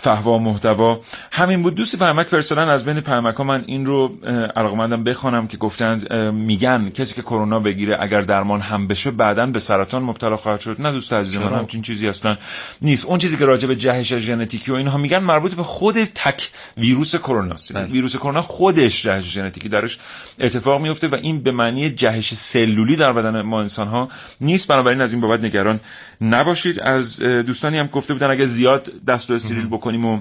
[0.00, 1.00] فهوا محتوا.
[1.32, 1.74] همین بود.
[1.74, 4.08] دوستی پیامک فرستادن از بین پیامک ها من این رو
[4.56, 9.58] علاقمندم بخوانم که گفتند میگن کسی که کرونا بگیره اگر درمان هم بشه بعدا به
[9.58, 10.80] سرطان مبتلا خواهد شد.
[10.80, 12.36] نه دوست عزیز من همچین چیزی اصلا
[12.82, 13.06] نیست.
[13.06, 17.16] اون چیزی که راجع به جهش ژنتیکی و اینها میگن مربوط به خود تک ویروس
[17.16, 17.84] کرونا است بله.
[17.84, 19.98] ویروس کرونا خودش جهش ژنتیکی درش
[20.40, 24.08] اتفاق میفته و این به معنی جهش سلولی در بدن ما انسان ها
[24.40, 24.68] نیست.
[24.68, 25.80] بنابراین از این بابت نگران
[26.20, 26.80] نباشید.
[26.80, 30.20] از دوستانی هم گفته بودن اگه زیاد دست و استریل بکنیم و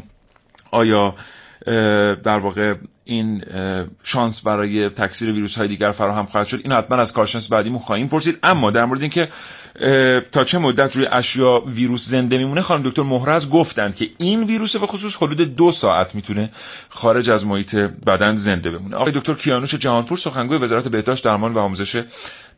[0.72, 1.16] آیا
[2.24, 3.43] در واقع این
[4.04, 8.08] شانس برای تکثیر ویروس های دیگر فراهم خواهد شد؟ این حتما از کارشناس بعدیمون خواهیم
[8.08, 8.39] پرسید.
[8.43, 9.30] اما در مورد اینکه
[10.32, 14.76] تا چه مدت روی اشیا ویروس زنده میمونه خانم دکتر مهرز گفتند که این ویروس
[14.76, 16.50] به خصوص حدود دو ساعت می‌تونه
[16.89, 18.95] خارج از محیط بدن زنده بمونه.
[18.95, 22.04] آقای دکتر کیانوش جهانپور سخنگوی وزارت بهداشت درمان و آموزش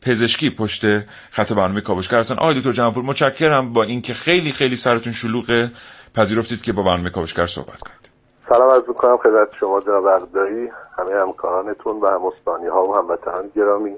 [0.02, 0.84] پزشکی پشت
[1.32, 2.36] خط برنامه کاوشگر هستن.
[2.36, 5.72] آقای دکتر جهانپور متشکرم با اینکه خیلی خیلی سرتون شلوغه.
[6.16, 8.10] پذیرفتید که با برنامه کاوشگر صحبت کنید.
[8.50, 13.95] سلام عرض می‌کنم خدمت شما جناب اقدایی همه همکارانتون و همستانی ها و هموطنان گرامی.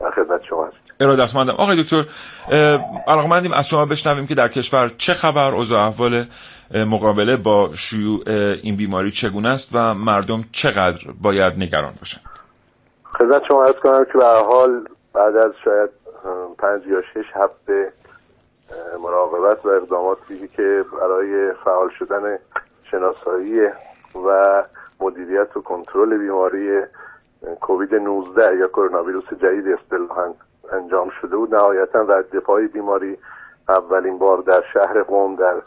[0.00, 1.52] در خدمت شما هست ارادتمندم.
[1.52, 2.04] آقای دکتر
[3.06, 6.24] علاقمندیم از شما بشنویم که در کشور چه خبر اوضاع احوال
[6.74, 8.22] مقابله با شیوع
[8.62, 12.20] این بیماری چگونه است و مردم چقدر باید نگران باشن
[13.18, 14.84] خدمت شما ارز کنم که به حال
[15.14, 15.90] بعد از شاید
[16.58, 17.92] پنج یا شش هفته
[19.02, 22.38] مراقبت و اقداماتی که برای فعال شدن
[22.90, 23.60] شناسایی
[24.26, 24.64] و
[25.00, 26.82] مدیریت و کنترل بیماری
[27.60, 30.34] کووید 19 یا کرونا ویروس جدید اصطلاحا
[30.72, 33.18] انجام شده بود نهایتا رد دفاعی بیماری.
[33.68, 35.62] اولین بار در شهر قوم در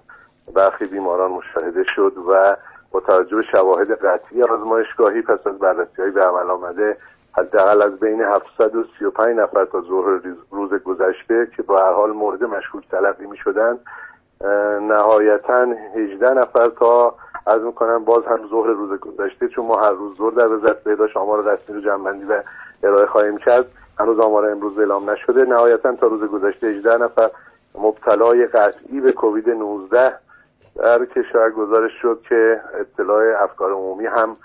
[0.53, 2.55] برخی بیماران مشاهده شد و
[2.91, 6.97] با توجه شواهد قطعی آزمایشگاهی پس از بررسی های به عمل آمده
[7.38, 10.21] حداقل از بین 735 نفر تا ظهر
[10.51, 13.79] روز گذشته که با هر حال مورد مشکوک تلقی می شدن
[14.81, 17.15] نهایتا 18 نفر تا
[17.47, 21.17] از می‌کنم باز هم ظهر روز گذشته چون ما هر روز ظهر در وزارت بهداشت
[21.17, 22.43] آمار رسمی رو جمعبندی و
[22.83, 23.65] ارائه خواهیم کرد.
[23.99, 25.43] هنوز آمار امروز اعلام نشده.
[25.43, 27.29] نهایتا تا روز گذشته 18 نفر
[27.75, 30.13] مبتلای قطعی به کووید 19
[30.75, 34.36] در کشور گزارش شد که اطلاع افکار عمومی هم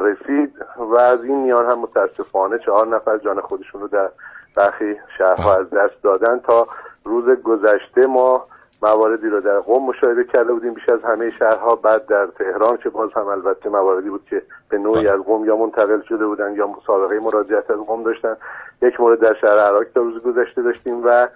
[0.00, 4.10] رسید و از این میان هم متاسفانه چهار نفر جان خودشون رو در
[4.56, 6.66] برخی شهرها از دست دادن تا
[7.04, 8.46] روز گذشته ما
[8.82, 10.74] مواردی رو در قوم مشاهده کرده بودیم.
[10.74, 14.78] بیش از همه شهرها بعد در تهران که باز هم البته مواردی بود که به
[14.78, 18.36] نوعی از قوم یا منتقل شده بودن یا مسابقه مراجعت از قوم داشتن.
[18.82, 21.28] یک مورد در شهر عراق تا روز گذشته داشتیم و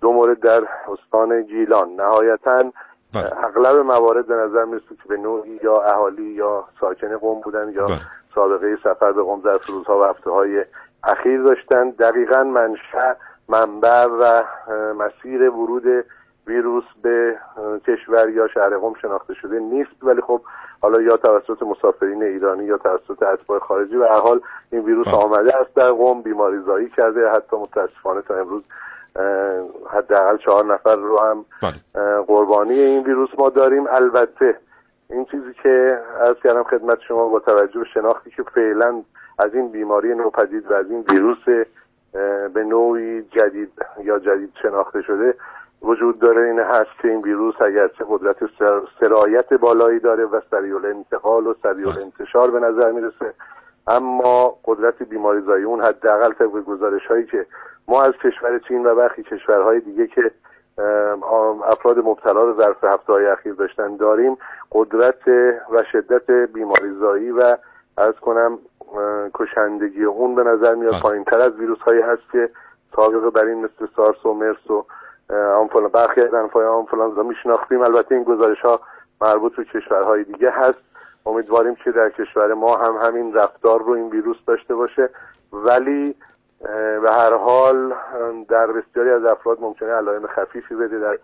[0.00, 2.64] دو مورد در استان گیلان نهایتا
[3.14, 7.86] اغلب موارد به نظر می‌رسه که به نوعی یا اهالی یا ساکن قوم بودن یا
[8.34, 10.64] سابقه سفر به قوم در روزها و هفته های
[11.04, 11.90] اخیر داشتن.
[11.90, 13.14] دقیقا منشأ
[13.48, 14.42] منبع و
[14.92, 16.04] مسیر ورود
[16.46, 17.38] ویروس به
[17.86, 20.04] کشور یا شهر قم شناخته شده نیست.
[20.04, 20.40] ولی خب
[20.82, 24.40] حالا یا توسط مسافرین ایرانی یا توسط اتباع خارجی و حال
[24.70, 28.62] این ویروس آمده است در قم بیماری زایی کرده حتی متاسفانه تا امروز
[29.90, 31.44] حداقل چهار نفر رو هم
[32.26, 33.86] قربانی این ویروس ما داریم.
[33.90, 34.56] البته
[35.10, 39.02] این چیزی که از کردم خدمت شما با توجه به شناختی که فعلا
[39.38, 41.66] از این بیماری نوپدید و از این ویروس
[42.54, 43.72] به نوعی جدید
[44.04, 45.34] یا جدید شناخته شده
[45.82, 48.36] وجود داره این هست که این ویروس اگرچه قدرت
[49.00, 53.34] سرایت بالایی داره و سریع انتقال و سریع انتشار به نظر می‌رسه
[53.86, 57.46] اما قدرت بیماری زایی اون حداقل طبق گزارش هایی که
[57.88, 60.30] ما از کشور چین و برخی کشورهای دیگه که
[61.64, 64.38] افراد مبتلا رو ظرف هفته های اخیر داشتن داریم
[64.72, 65.28] قدرت
[65.72, 67.56] و شدت بیماری زایی و
[67.96, 68.58] از کنم
[69.34, 72.50] کشندگی اون به نظر میاد پایین تر از ویروس هایی هست که
[72.96, 74.84] سابقه بر این مثل سارس و مرس و
[75.56, 77.82] آنفلان برخی از انفای آنفلانزا میشناختیم.
[77.82, 78.80] البته این گزارش ها
[79.20, 80.78] مربوط به کشورهای دیگه هست.
[81.26, 85.10] امیدواریم که در کشور ما هم همین رفتار رو این ویروس داشته باشه.
[85.52, 86.14] ولی
[87.02, 87.94] به هر حال
[88.48, 91.18] در بسیاری از افراد ممکنه علائم خفیفی بده در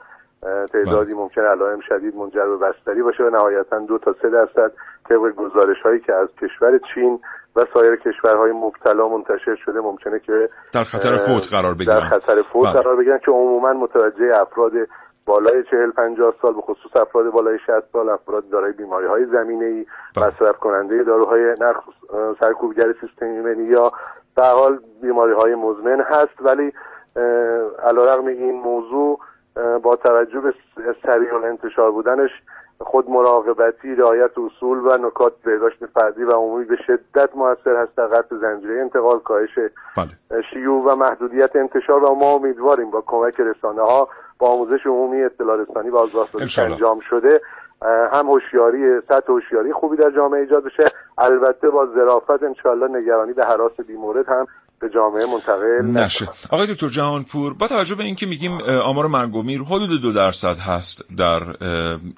[0.72, 4.72] تعدادی ممکنه علائم شدید منجر به بستری باشه و نهایتا دو تا سه درصد
[5.08, 7.20] طبق گزارش هایی که از کشور چین
[7.56, 12.42] و سایر کشورهای مبتلا منتشر شده ممکنه که در خطر فوت قرار بگیرن در خطر
[12.42, 12.82] فوت بله.
[12.82, 14.72] قرار بگیرن که عموما متوجه افراد
[15.28, 19.64] بالای چهل پنجاه سال به خصوص افراد بالای 60 سال افراد دارای بیماری های زمینه
[19.64, 20.26] ای بله.
[20.26, 21.80] مصرف کننده داروهای نرخ
[22.40, 23.92] سرکوبگر سیستم ایمنی یا
[24.36, 26.72] به حال بیماری های مزمن هست ولی
[27.82, 29.20] علیرغم این موضوع
[29.82, 30.54] با توجه به
[31.06, 32.30] سریع انتشار بودنش
[32.80, 38.06] خود مراقبتی رعایت اصول و نکات بهداشت فردی و عمومی به شدت موثر هست در
[38.06, 38.80] قطع زنجیره.
[38.80, 39.58] انتقال کاهش
[39.96, 40.42] بله.
[40.52, 44.08] شیوع و محدودیت انتشار و ما امیدواریم با کمک رسانه ها
[44.38, 45.98] با آموزش عمومی اطلاع رسانی و
[46.58, 47.40] انجام شده
[48.12, 50.84] هم هوشیاری سطح هوشیاری خوبی در جامعه ایجاد بشه.
[51.18, 54.46] البته با ظرافت انشاءالله نگرانی به حراس بیمورد هم
[54.80, 56.28] به جامعه منتقل نشه.
[56.50, 60.58] آقای دکتر جهانپور با توجه به اینکه میگیم آمار مرگ و میر حدود دو درصد
[60.58, 61.42] هست در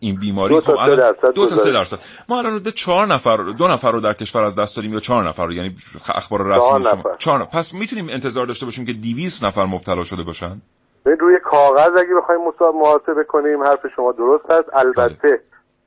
[0.01, 1.99] این بیماری دو تا خب درصد دو تا سه درصد.
[2.29, 5.29] ما الان حدود چهار نفر دو نفر رو در کشور از دست دادیم یا چهار
[5.29, 5.77] نفر رو؟ یعنی
[6.15, 10.61] اخبار رسمی شما چهار پس می‌تونیم انتظار داشته باشیم که 200 نفر مبتلا شده باشن؟
[11.05, 12.41] روی کاغذ اگه بخوایم
[12.75, 14.69] محاسبه کنیم حرف شما درست هست.
[14.73, 15.41] البته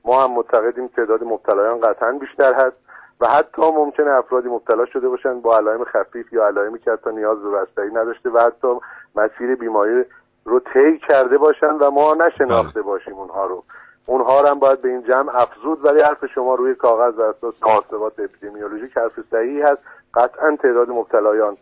[0.05, 2.82] ما هم معتقدیم تعداد مبتلایان قطعا بیشتر هست.
[3.24, 7.41] و حتی ممکنه افرادی مبتلا شده باشن با علائم خفیف یا علائمی که حتی نیاز
[7.41, 8.67] به بستری نداشته و حتی
[9.15, 10.05] مسیر بیماری
[10.45, 12.84] رو طی کرده باشن و ما نشناخته بله.
[12.84, 13.63] باشیم اونها رو
[14.05, 17.63] اونها رو هم باید به این جمع افزود ولی حرف شما روی کاغذ و اساس
[17.63, 19.82] محاسبات اپیدمیولوژیک حرف صحیح هست
[20.13, 21.57] قطعا تعداد مبتلایان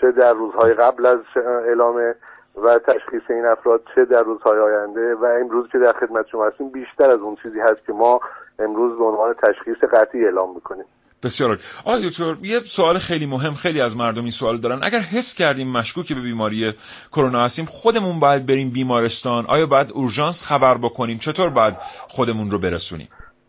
[0.00, 2.14] چه در روزهای قبل از اعلام
[2.56, 6.70] و تشخیص این افراد چه در روزهای آینده و امروز که در خدمت شما هستیم
[6.70, 8.20] بیشتر از اون چیزی هست که ما
[8.58, 10.84] امروز به عنوان تشخیص قطعی اعلام می‌کنیم.
[11.22, 14.80] بسیار آقای دکتر یه سوال خیلی مهم خیلی از مردم این سوال دارن.
[14.82, 16.74] اگر حس کردیم مشکوک به بیماری
[17.12, 19.46] کرونا هستیم خودمون باید بریم بیمارستان.
[19.48, 21.74] آیا باید اورژانس خبر بکنیم؟ چطور باید
[22.08, 23.08] خودمون رو برسونیم؟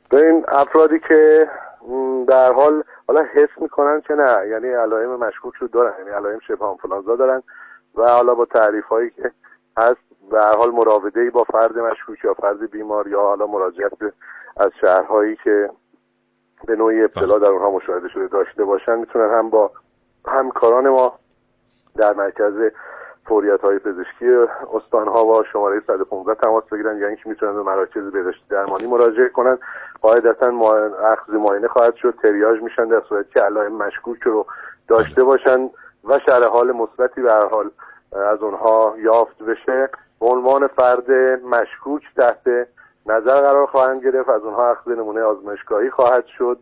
[0.09, 1.47] به این افرادی که
[2.27, 6.65] در حال حالا حس می‌کنن که نه؟ یعنی علائم مشکوک رو دارن یعنی علائم شبه
[6.65, 7.43] آنفولانزا دارن.
[7.97, 9.31] و حالا با تعریف هایی که
[9.77, 14.13] هست به هر حال مراوده با فرد مشکوک یا فرد بیمار یا حالا مراجعت به
[14.57, 15.69] از شهرهایی که
[16.67, 19.71] به نوعی ابتلا در اونها مشاهده شده داشته باشن می‌تونن هم با
[20.27, 21.19] همکاران ما
[21.95, 22.53] در مرکز
[23.25, 24.25] فوریت های پزشکی
[24.73, 26.97] استان ها و شماره 115 تماس بگیرن.
[26.97, 29.57] یا اینکه می‌تونن به مراکز بهداشتی درمانی مراجعه کنن.
[30.01, 30.47] قاعدتا
[31.11, 32.15] اخذ معاینه خواهد شد.
[32.23, 34.45] تریاج میشن در صورتی که علائم مشکوک رو
[34.87, 35.69] داشته باشن.
[36.03, 37.71] و شرح حال مثبتی به حال
[38.11, 39.89] از اونها یافت بشه.
[40.19, 41.11] به عنوان فرد
[41.43, 42.67] مشکوک تحت
[43.05, 44.29] نظر قرار خواهند گرفت.
[44.29, 46.59] از اونها اخذ نمونه آزمایشگاهی خواهد شد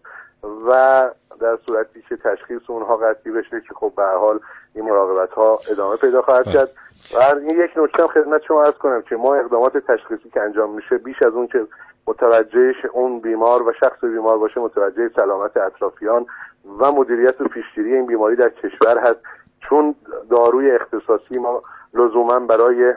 [0.68, 1.04] و
[1.40, 4.40] در صورتی که تشخیص اونها قطعی بشه که خب به حال
[4.76, 6.69] این مراقبت ها ادامه پیدا خواهد کرد.
[7.13, 10.76] و این یک نکته هم خدمت شما عرض کنم که ما اقدامات تشخیصی که انجام
[10.76, 11.67] میشه بیش از اون که
[12.07, 16.26] متوجهش اون بیمار و شخص بیمار باشه متوجه سلامت اطرافیان
[16.80, 19.19] و مدیریت و پیشگیری این بیماری در کشور هست.
[19.69, 19.95] چون
[20.30, 21.63] داروی اختصاصی ما
[21.93, 22.93] لزوما برای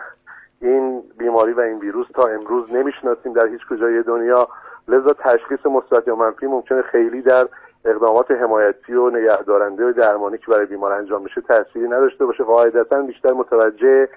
[0.61, 4.49] این بیماری و این ویروس تا امروز نمی‌شناسیم در هیچ کجای دنیا.
[4.89, 7.49] لذا تشخیص مثبت یا منفی ممکنه خیلی در
[7.91, 12.45] اقدامات حمایتی و نگهدارنده و درمانی که برای بیمار انجام میشه تأثیری نداشته باشه.
[12.45, 14.09] قاعدتا بیشتر متوجه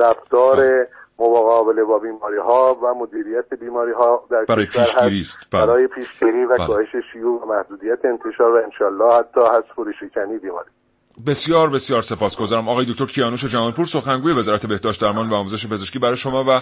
[0.00, 0.86] رفتار
[1.18, 5.38] مقابله با بیماری ها و مدیریت بیماری ها در برای پیشگیری است.
[5.52, 5.66] بله.
[5.66, 6.66] برای پیشگیری و بله.
[6.66, 10.68] کاهش شیوع و محدودیت انتشار و انشالله حتی حذف فروشکنی بیماری.
[11.26, 12.68] بسیار بسیار سپاسگزارم.
[12.68, 16.60] آقای دکتر کیانوش جمالپور سخنگوی وزارت بهداشت درمان و آموزش پزشکی برای شما و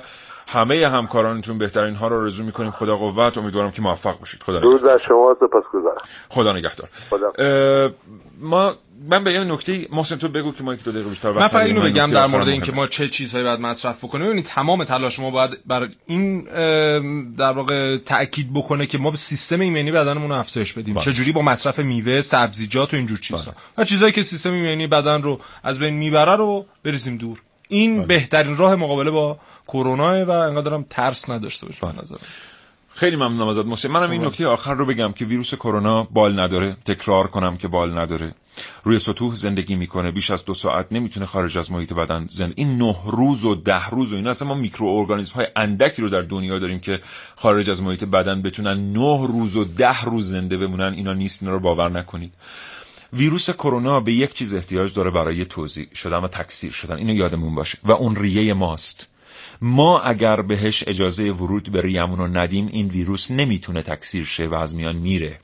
[0.48, 1.58] همه همکارانتون.
[1.58, 2.70] بهترین ها را رزو می‌کنیم.
[2.70, 3.38] خدا قوت.
[3.38, 4.42] امیدوارم که موفق باشید.
[4.42, 5.36] خدا نگهدار شما.
[5.40, 5.83] سپاسگزارم.
[6.28, 6.52] خدا.
[6.52, 6.88] نگهدار.
[8.40, 8.74] ما
[9.10, 11.66] من به یه نکته محسن تو بگو که ما یک دو دقیقه بیشتر من فقط
[11.66, 14.26] اینو بگم در مورد اینکه ما چه چیزهایی باید مصرف بکنیم.
[14.26, 16.40] ببینید تمام تلاش ما باید بر این
[17.34, 20.98] در واقع تاکید بکنه که ما به سیستم ایمنی بدنمون رو افزایش بدیم.
[20.98, 25.22] چه جوری با مصرف میوه سبزیجات و اینجور چیزا و چیزایی که سیستم ایمنی بدن
[25.22, 27.42] رو از بین می‌بره رو بریزیم دور.
[27.68, 28.06] این بله.
[28.06, 29.38] بهترین راه مقابله با
[29.68, 32.16] کرونا و انقدرم ترس نداشته باشه به نظر
[32.96, 33.88] خیلی ممنونم ازت محسن.
[33.88, 36.76] منم این نکته آخر رو بگم که ویروس کرونا بال نداره.
[36.84, 38.34] تکرار کنم که بال نداره.
[38.84, 40.10] روی سطوح زندگی می‌کنه.
[40.10, 42.26] بیش از دو ساعت نمی‌تونه خارج از محیط بدن.
[42.30, 46.08] زند این نه روز و ده روز و اینا اصلا ما میکروارگانیسم های اندکی رو
[46.08, 47.00] در دنیا داریم که
[47.36, 50.92] خارج از محیط بدن بتونن نه روز و ده روز زنده بمونن.
[50.92, 51.42] اینا نیست.
[51.42, 52.34] اینا رو باور نکنید.
[53.12, 56.96] ویروس کرونا به یک چیز احتیاج داره برای توضیح شدن و تکثیر شدن.
[56.96, 57.78] اینو یادمون باشه.
[57.84, 59.13] و اون ریه ماست.
[59.60, 64.54] ما اگر بهش اجازه ورود به ریمون رو ندیم این ویروس نمی‌تونه تکثیر شه و
[64.54, 65.40] از میان میره.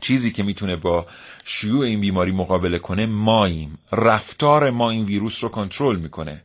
[0.00, 1.06] چیزی که می‌تونه با
[1.44, 3.78] شیوع این بیماری مقابله کنه ماییم.
[3.92, 6.42] رفتار ما این ویروس رو کنترل می‌کنه.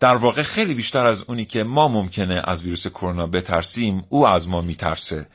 [0.00, 4.48] در واقع خیلی بیشتر از اونی که ما ممکنه از ویروس کرونا بترسیم او از
[4.48, 5.26] ما میترسه.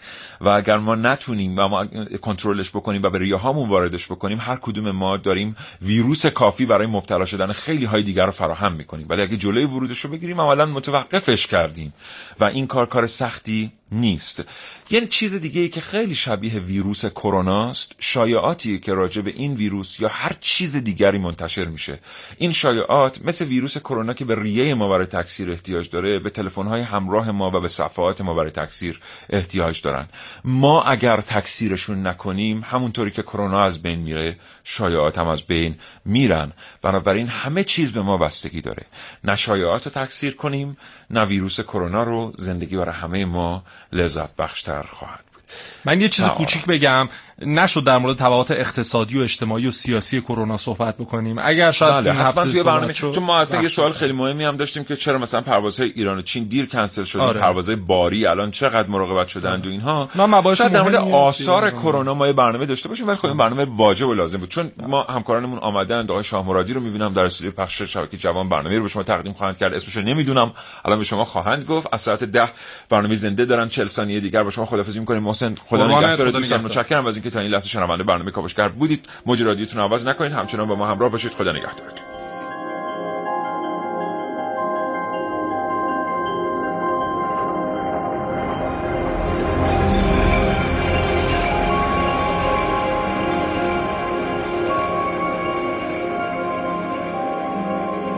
[0.42, 1.86] و اگر ما نتونیم و ما
[2.22, 7.26] کنترلش بکنیم و به ریهامون واردش بکنیم هر کدوم ما داریم ویروس کافی برای مبتلا
[7.26, 9.06] شدن خیلی های دیگر رو فراهم می‌کنیم.
[9.10, 11.94] ولی اگه جلوی ورودش رو بگیریم عملا متوقفش کردیم.
[12.40, 14.44] و این کار کار سختی نیست.
[14.90, 19.54] یه چیز دیگه ای که خیلی شبیه ویروس کرونا است شایعاتی که راجع به این
[19.54, 22.00] ویروس یا هر چیز دیگری منتشر میشه.
[22.38, 26.82] این شایعات مثل ویروس کرونا که به ریه ما برای تکثیر احتیاج داره به تلفن‌های
[26.82, 30.08] همراه ما و به صفحات ما برای تکثیر احتیاج دارن.
[30.44, 35.76] ما اگر تکثیرشون نکنیم همونطوری که کرونا از بین میره شایعات هم از بین
[36.06, 36.52] میرن.
[36.82, 38.86] بنابراین همه چیز به ما بستگی داره.
[39.24, 40.78] نه شایعات رو تکثیر کنیم
[41.10, 45.44] نه ویروس کرونا رو زندگی برای همه ما لذت بخشتر خواهد بود.
[45.86, 47.10] من یه چیز کوچیک بگم.
[47.46, 51.36] نشد در مورد تبعات اقتصادی و اجتماعی و سیاسی کرونا صحبت بکنیم.
[51.40, 54.84] اگر شاید بله حتما توی برنامه چون ما اصلا یه سوال خیلی مهمی هم داشتیم
[54.84, 57.40] که چرا مثلا پروازهای ایران و چین دیر کنسل شده آره.
[57.40, 60.10] پروازهای باری الان چقدر مراقبت شدن و اینها؟
[60.56, 64.08] شاید در مورد آثار کرونا ما یه برنامه داشته باشیم ولی خب این برنامه واجب
[64.08, 64.50] و لازم بود.
[64.50, 68.78] چون ما همکارانمون آمدن آقای شاه مرادی رو می‌بینم در استودیو پخش شبکه جوان برنامه
[68.78, 69.74] رو به شما تقدیم خواهند کرد.
[69.74, 70.54] اسمش رو نمی‌دونم
[70.86, 71.88] الان به شما خواهند گفت.
[71.92, 72.50] از ساعت 10
[72.90, 75.24] برنامه زنده دارن 40 ثانیه دیگر با شما خدافظی می‌کنیم.
[75.24, 77.06] محسن خدا نگهدار دوستان متشکرم.
[77.06, 79.06] از اینکه تا این لحظه شنونده برنامه کاوشگر بودید.
[79.26, 80.34] موج رادیوتون عوض نکنید.
[80.34, 81.32] همچنان با ما همراه باشید.
[81.32, 82.21] خدا نگهدارتون.